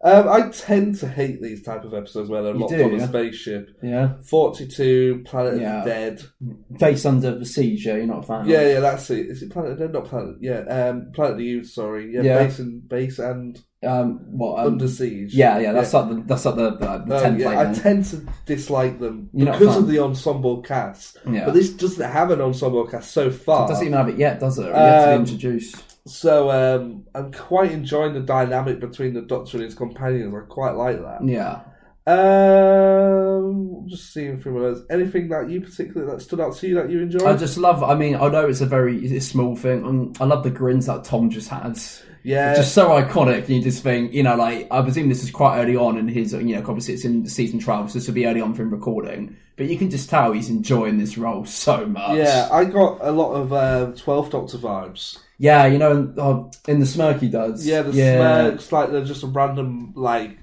[0.03, 2.93] Um, I tend to hate these type of episodes where they're You locked do, on
[2.95, 3.07] a yeah?
[3.07, 3.69] spaceship.
[3.83, 5.77] Yeah, Forty-two, Planet Yeah.
[5.79, 6.21] of the Dead.
[6.79, 7.85] base under the siege.
[7.85, 8.47] Yeah, you're not a fan.
[8.47, 8.71] Yeah, of.
[8.73, 9.27] yeah, that's it.
[9.27, 9.93] Is it Planet of the Dead?
[9.93, 10.35] Not Planet.
[10.41, 11.67] Yeah, um, Planet of the Ood.
[11.67, 12.11] Sorry.
[12.13, 12.43] Yeah, Yeah.
[12.43, 14.59] base and base and Um, what?
[14.59, 15.33] Um, Under Siege.
[15.35, 16.77] Yeah, yeah, that's like the that's like the, the,
[17.07, 17.39] the Uh, template.
[17.39, 17.73] yeah, I then.
[17.75, 19.83] tend to dislike them You're not a because fan?
[19.83, 21.17] of the ensemble cast.
[21.31, 21.45] Yeah.
[21.45, 23.65] But this doesn't have an ensemble cast so far.
[23.65, 24.65] It doesn't even have it yet, does it?
[24.67, 25.90] Or yet to be Um, introduced.
[26.07, 30.33] So um, I'm quite enjoying the dynamic between the Doctor and his companions.
[30.33, 31.23] I quite like that.
[31.23, 31.61] Yeah.
[32.07, 34.81] Um, just seeing through my notes.
[34.89, 37.23] Anything that you particularly that stood out to you that you enjoyed?
[37.23, 37.83] I just love.
[37.83, 39.85] I mean, I know it's a very it's a small thing.
[39.85, 41.79] and I love the grins that Tom just had.
[42.23, 42.55] Yeah.
[42.55, 43.49] just so iconic.
[43.49, 46.33] You just think, you know, like I presume this is quite early on in his,
[46.33, 48.71] you know, obviously it's in season twelve, so this will be early on for him
[48.71, 49.37] recording.
[49.57, 52.17] But you can just tell he's enjoying this role so much.
[52.17, 55.19] Yeah, I got a lot of um, Twelfth Doctor vibes.
[55.41, 57.65] Yeah, you know, in, oh, in the smirk he does.
[57.65, 60.37] Yeah, the smirks, like they're just a random, like,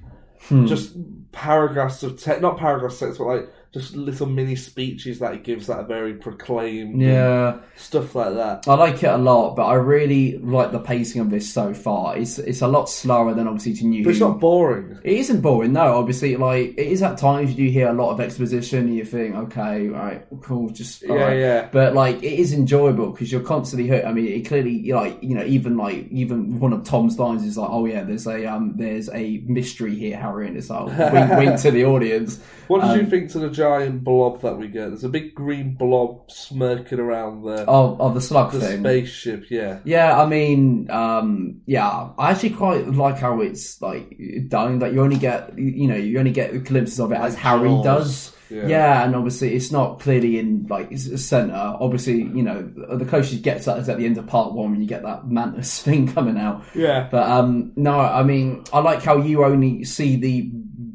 [0.49, 0.67] Hmm.
[0.67, 0.97] just
[1.33, 5.39] paragraphs of text, not paragraphs of text, but like just little mini speeches that he
[5.41, 7.01] gives that are very proclaimed.
[7.03, 7.59] Yeah.
[7.77, 8.67] stuff like that.
[8.67, 12.17] I like it a lot, but I really like the pacing of this so far.
[12.17, 14.99] It's it's a lot slower than obviously to New But it's not boring.
[15.05, 15.99] It isn't boring, no.
[15.99, 18.79] Obviously, like it is at times you do hear a lot of exposition.
[18.87, 21.39] And you think, okay, right, cool, just Yeah, right.
[21.39, 21.69] yeah.
[21.71, 24.07] But like, it is enjoyable because you're constantly hooked.
[24.07, 27.59] I mean, it clearly, like you know, even like even one of Tom's lines is
[27.59, 31.31] like, oh yeah, there's a um, there's a mystery here, Harry, and it's like wink,
[31.39, 32.41] wink to the audience.
[32.69, 34.89] What did Um, you think to the giant blob that we get?
[34.89, 38.81] There's a big green blob smirking around the, Of, of the slug the thing.
[38.81, 39.81] spaceship, yeah.
[39.85, 44.79] Yeah, I mean, um, yeah, I actually quite like how it's like done.
[44.81, 47.85] That you only get, you know, you only get glimpses of it as Harry Jaws.
[47.85, 48.35] does.
[48.51, 49.05] Yeah.
[49.05, 51.53] And obviously it's not clearly in like s- center.
[51.55, 52.63] Obviously, you know,
[52.97, 54.87] the closest you get to that is at the end of part one when you
[54.89, 56.65] get that mantis thing coming out.
[56.75, 57.09] Yeah.
[57.11, 60.51] But um, no, I mean, I like how you only see the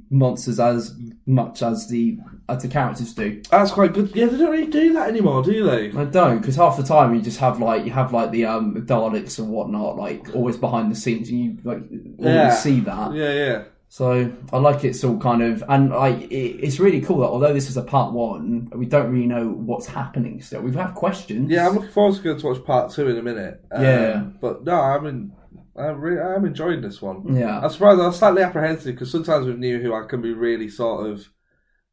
[0.09, 0.95] monsters as
[1.27, 2.17] much as the
[2.49, 3.41] as the characters do.
[3.49, 4.15] That's quite good.
[4.15, 5.91] Yeah, they don't really do that anymore, do they?
[5.97, 8.75] I don't, because half the time you just have like you have like the um
[8.85, 11.81] Daleks and whatnot, like always behind the scenes, and you like
[12.19, 12.53] always Yeah.
[12.55, 13.13] see that.
[13.13, 13.63] Yeah, yeah.
[13.89, 16.35] So I like it's all kind of, and like it,
[16.65, 19.85] it's really cool that although this is a part one, we don't really know what's
[19.85, 20.61] happening still.
[20.61, 21.51] We have had questions.
[21.51, 23.63] Yeah, I'm looking forward to going to watch part two in a minute.
[23.71, 24.23] Um, Yeah.
[24.41, 25.31] But no, I mean.
[25.75, 27.35] I'm, really, I'm enjoying this one.
[27.35, 27.59] Yeah.
[27.59, 27.99] I'm surprised.
[27.99, 31.27] I'm slightly apprehensive because sometimes with New Who, I can be really sort of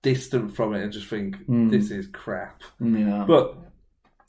[0.03, 1.70] distant from it and just think Mm.
[1.70, 2.62] this is crap.
[2.80, 3.24] Yeah.
[3.26, 3.57] But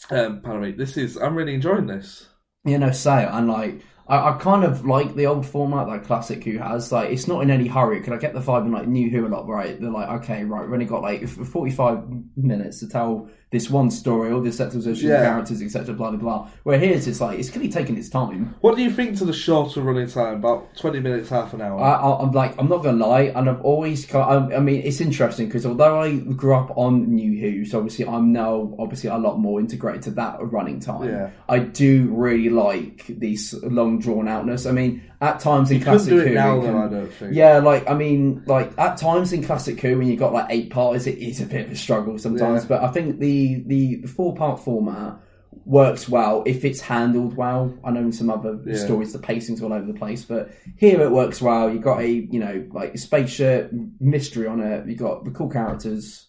[0.09, 1.17] um, pardon me, this is.
[1.17, 2.27] I'm really enjoying this.
[2.63, 3.29] you know, say it.
[3.31, 6.91] And like, I, I kind of like the old format that Classic Who has.
[6.91, 7.99] Like, it's not in any hurry.
[7.99, 9.79] Because I get the vibe in like New Who a lot, right?
[9.79, 12.03] They're like, okay, right, we've only got like 45
[12.35, 15.23] minutes to tell this one story, all this exposition, Yeah.
[15.25, 16.49] characters, etc., blah, blah, blah.
[16.63, 18.55] Where here's it's like, it's clearly taking its time.
[18.61, 20.35] What do you think to the shorter running time?
[20.35, 21.79] About 20 minutes, half an hour.
[21.81, 25.65] I, I'm like, I'm not gonna lie, and I've always, I mean, it's interesting because
[25.65, 29.59] although I grew up on New Who, so obviously I'm now obviously a lot more
[29.59, 31.09] integrated to that running time.
[31.09, 31.29] Yeah.
[31.49, 34.65] I do really like these long drawn outness.
[34.65, 36.87] I mean, at times in You couldn't classic do it Who, now, you though, I
[36.87, 37.33] don't think.
[37.35, 40.71] Yeah, like I mean, like at times in classic Who, when you've got like eight
[40.71, 42.63] parts, it is a bit of a struggle sometimes.
[42.63, 42.69] Yeah.
[42.69, 45.19] But I think the the four part format
[45.65, 47.77] works well if it's handled well.
[47.83, 48.75] I know in some other Yeah.
[48.77, 51.71] stories the pacing's all over the place, but here it works well.
[51.71, 54.87] You've got a you know like a spaceship mystery on it.
[54.87, 56.27] You've got the cool characters.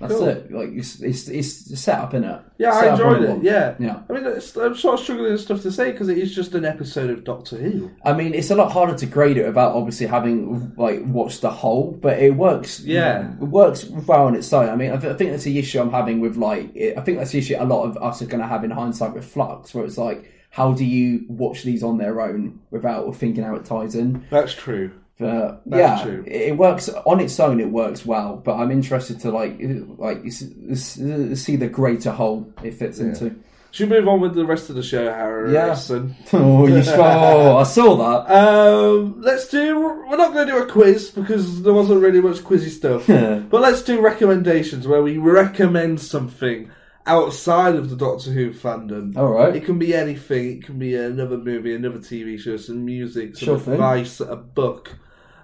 [0.00, 0.28] That's Cool.
[0.28, 0.52] it.
[0.52, 2.40] Like it's it's, it's set up in it.
[2.58, 3.42] Yeah, Set I enjoyed it.
[3.42, 4.02] Yeah, Yeah.
[4.08, 6.54] I mean, it's, I'm sort of struggling with stuff to say because it is just
[6.54, 7.90] an episode of Doctor Who.
[8.04, 11.50] I mean, it's a lot harder to grade it without obviously having like watched the
[11.50, 12.80] whole, but it works.
[12.80, 13.32] Yeah.
[13.32, 14.68] it works well on its own.
[14.68, 16.74] I mean, I, th- I think that's the issue I'm having with like.
[16.76, 18.70] It, I think that's the issue a lot of us are going to have in
[18.70, 23.14] hindsight with Flux, where it's like, how do you watch these on their own without
[23.16, 24.24] thinking how it ties in?
[24.30, 24.92] That's true.
[25.18, 26.24] But That's yeah, true.
[26.26, 27.58] it works on its own.
[27.60, 29.58] It works well, but I'm interested to like
[29.98, 33.34] like see the greater whole it fits into.
[33.70, 36.14] Should we move on with the rest of the show, Harrison?
[36.32, 37.58] Oh, you saw!
[37.60, 38.32] I saw that.
[38.34, 39.78] Um, let's do.
[39.78, 43.06] We're not going to do a quiz because there wasn't really much quizzy stuff.
[43.50, 46.70] but let's do recommendations where we recommend something
[47.06, 49.16] outside of the Doctor Who fandom.
[49.16, 49.54] All right.
[49.54, 50.58] It can be anything.
[50.58, 53.74] It can be another movie, another TV show, some music, some Sure thing.
[53.74, 54.96] advice, a book.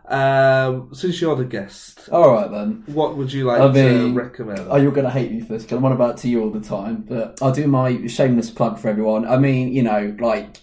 [0.07, 2.85] Um, since you're the guest, All right then.
[2.87, 4.67] what would you like I mean, to recommend?
[4.69, 6.51] Oh, you're going to hate me for this because I'm on about to you all
[6.51, 9.27] the time, but I'll do my shameless plug for everyone.
[9.27, 10.59] I mean, you know, like,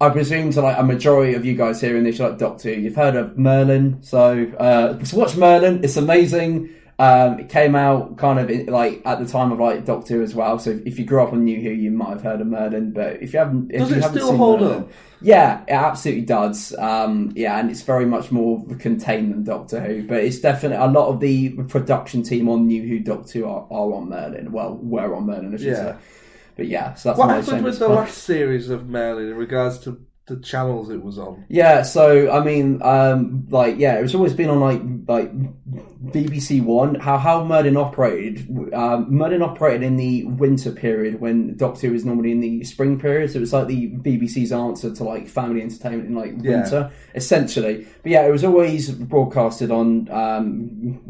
[0.00, 2.80] I presume to like a majority of you guys here in this, like Doctor Who,
[2.80, 4.00] you've heard of Merlin.
[4.02, 5.82] So, uh, so watch Merlin.
[5.82, 6.70] It's amazing.
[7.00, 10.22] Um, it came out kind of in, like at the time of like Doctor Who
[10.22, 10.58] as well.
[10.58, 12.92] So if you grew up on New Who, you might have heard of Merlin.
[12.92, 14.88] But if you haven't, if Does you it haven't still hold Merlin, up?
[15.20, 16.74] yeah, it absolutely does.
[16.76, 20.88] Um, yeah, and it's very much more contained than Doctor Who, but it's definitely a
[20.90, 24.50] lot of the production team on New Who Doctor Who are, are on Merlin.
[24.50, 25.92] Well, were on Merlin, I should Yeah.
[25.92, 25.96] say.
[26.56, 27.98] But yeah, so that's what happened with the plug.
[28.06, 31.44] last series of Merlin in regards to the channels it was on?
[31.48, 35.32] Yeah, so I mean, um, like, yeah, it's always been on like like
[36.12, 36.94] BBC One.
[36.96, 38.46] How how Merlin operated?
[38.74, 43.00] Um, Merlin operated in the winter period when Doctor Who is normally in the spring
[43.00, 43.30] period.
[43.32, 46.60] So it's like the BBC's answer to like family entertainment in like Yeah.
[46.62, 47.86] winter, essentially.
[48.02, 51.00] But yeah, it was always broadcasted on um,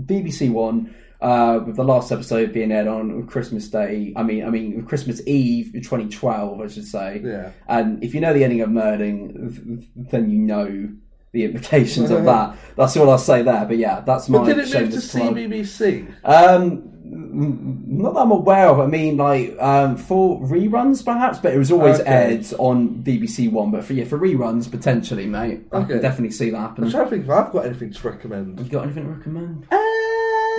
[0.00, 0.94] BBC One.
[1.20, 5.20] Uh, with the last episode being aired on Christmas Day, I mean, I mean Christmas
[5.26, 7.22] Eve, 2012, I should say.
[7.24, 7.50] Yeah.
[7.68, 10.88] And if you know the ending of Merlin, then you know
[11.32, 12.56] the implications of that.
[12.76, 13.64] That's all I'll say there.
[13.64, 14.98] But yeah, that's my But did it move to.
[14.98, 16.14] CBBC?
[16.24, 18.80] Um, not that I'm aware of.
[18.80, 22.10] I mean, like um, for reruns, perhaps, but it was always Okay.
[22.10, 23.70] aired on BBC One.
[23.70, 25.92] But for yeah, for reruns, potentially, mate, I Okay.
[25.94, 26.84] can definitely see that happen.
[26.84, 28.58] I'm trying to think if I've got anything to recommend.
[28.60, 29.66] You got anything to recommend?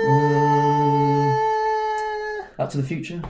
[0.05, 1.33] Uh,
[2.57, 3.21] Back to the Future.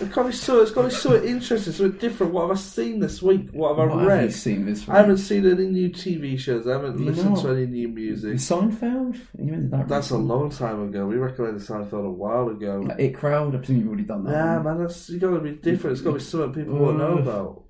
[0.00, 0.60] It's got to be so.
[0.62, 2.32] It's got to be so interesting, so different.
[2.32, 3.48] What have I seen this week?
[3.50, 4.24] What have I What have read?
[4.26, 4.90] you seen this week?
[4.90, 6.68] I haven't seen any new TV shows.
[6.68, 8.34] I haven't You listened know- to any new music.
[8.34, 9.18] Seinfeld.
[9.36, 9.88] You that?
[9.88, 11.04] That's a long time ago.
[11.06, 12.84] We recommended Seinfeld a while ago.
[12.86, 13.56] Like IT Crowd.
[13.56, 14.30] I presume you've already done that.
[14.32, 15.94] Yeah, man, that's you got to be different.
[15.96, 17.64] It's got to be something people won't know about.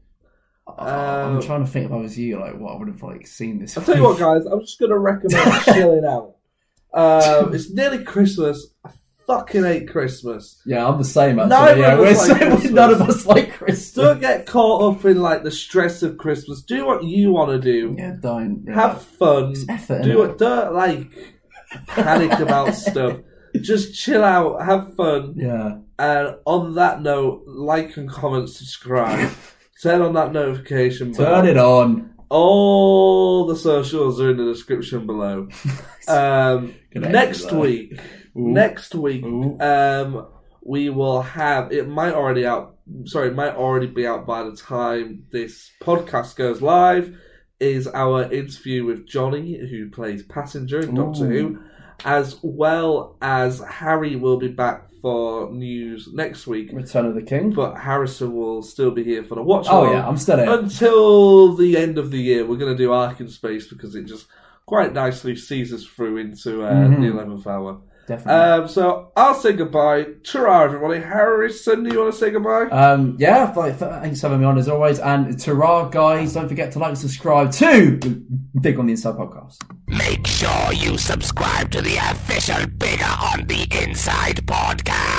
[0.67, 3.03] I- I'm Um, trying to think if I was you, like what I would have
[3.03, 3.79] like seen this.
[3.79, 4.45] I'll tell you what, guys.
[4.45, 6.35] I'm just going to recommend chilling out.
[6.95, 8.69] Um, it's nearly Christmas.
[8.85, 8.91] I
[9.27, 10.61] fucking hate Christmas.
[10.67, 11.39] Yeah, I'm the same.
[11.39, 11.51] Actually.
[11.51, 12.71] Neither yeah, we're like Christmas.
[12.73, 13.93] none of us like Christmas.
[13.93, 16.63] Don't get caught up in like the stress of Christmas.
[16.63, 17.95] Do what you want to do.
[17.97, 18.65] Yeah, don't.
[18.67, 18.75] Yeah.
[18.75, 19.55] Have fun.
[19.69, 20.39] effort, do it.
[20.39, 21.13] Don't like
[21.87, 23.19] panic about stuff.
[23.61, 24.63] Just chill out.
[24.65, 25.35] Have fun.
[25.37, 25.79] Yeah.
[25.99, 29.31] And on that note, like and comment, subscribe.
[29.83, 31.43] Turn on that notification bell.
[31.43, 32.15] Turn it on.
[32.31, 35.49] All the socials are in the description below.
[36.09, 38.01] Um, next week,
[38.35, 39.23] next week,
[39.61, 40.27] um,
[40.65, 41.71] we will have.
[41.71, 42.79] It might already out.
[43.05, 47.15] Sorry, it might already be out by the time this podcast goes live.
[47.61, 51.29] Is our interview with Johnny, who plays Passenger in Doctor Ooh.
[51.29, 51.63] Who,
[52.07, 56.71] as well as Harry will be back for news next week.
[56.73, 57.53] Return of the King.
[57.53, 59.67] But Harrison will still be here for the watch.
[59.69, 60.51] Oh, yeah, I'm still here.
[60.59, 62.47] until the end of the year.
[62.47, 64.27] We're going to do Ark in Space because it just
[64.67, 67.01] quite nicely sees us through into uh, Mhm.
[67.01, 67.79] the eleventh hour.
[68.09, 68.33] Definitely.
[68.33, 70.07] Um, so I'll say goodbye.
[70.25, 71.01] Ta-ra, everybody.
[71.01, 72.65] Harrison, do you want to say goodbye?
[72.71, 74.99] Um, yeah, like, thanks for having me on as always.
[74.99, 77.99] And to our guys, don't forget to like and subscribe to
[78.63, 79.59] Bigger on the Inside podcast.
[79.89, 85.18] Make sure you subscribe to the official Bigger on the Inside podcast.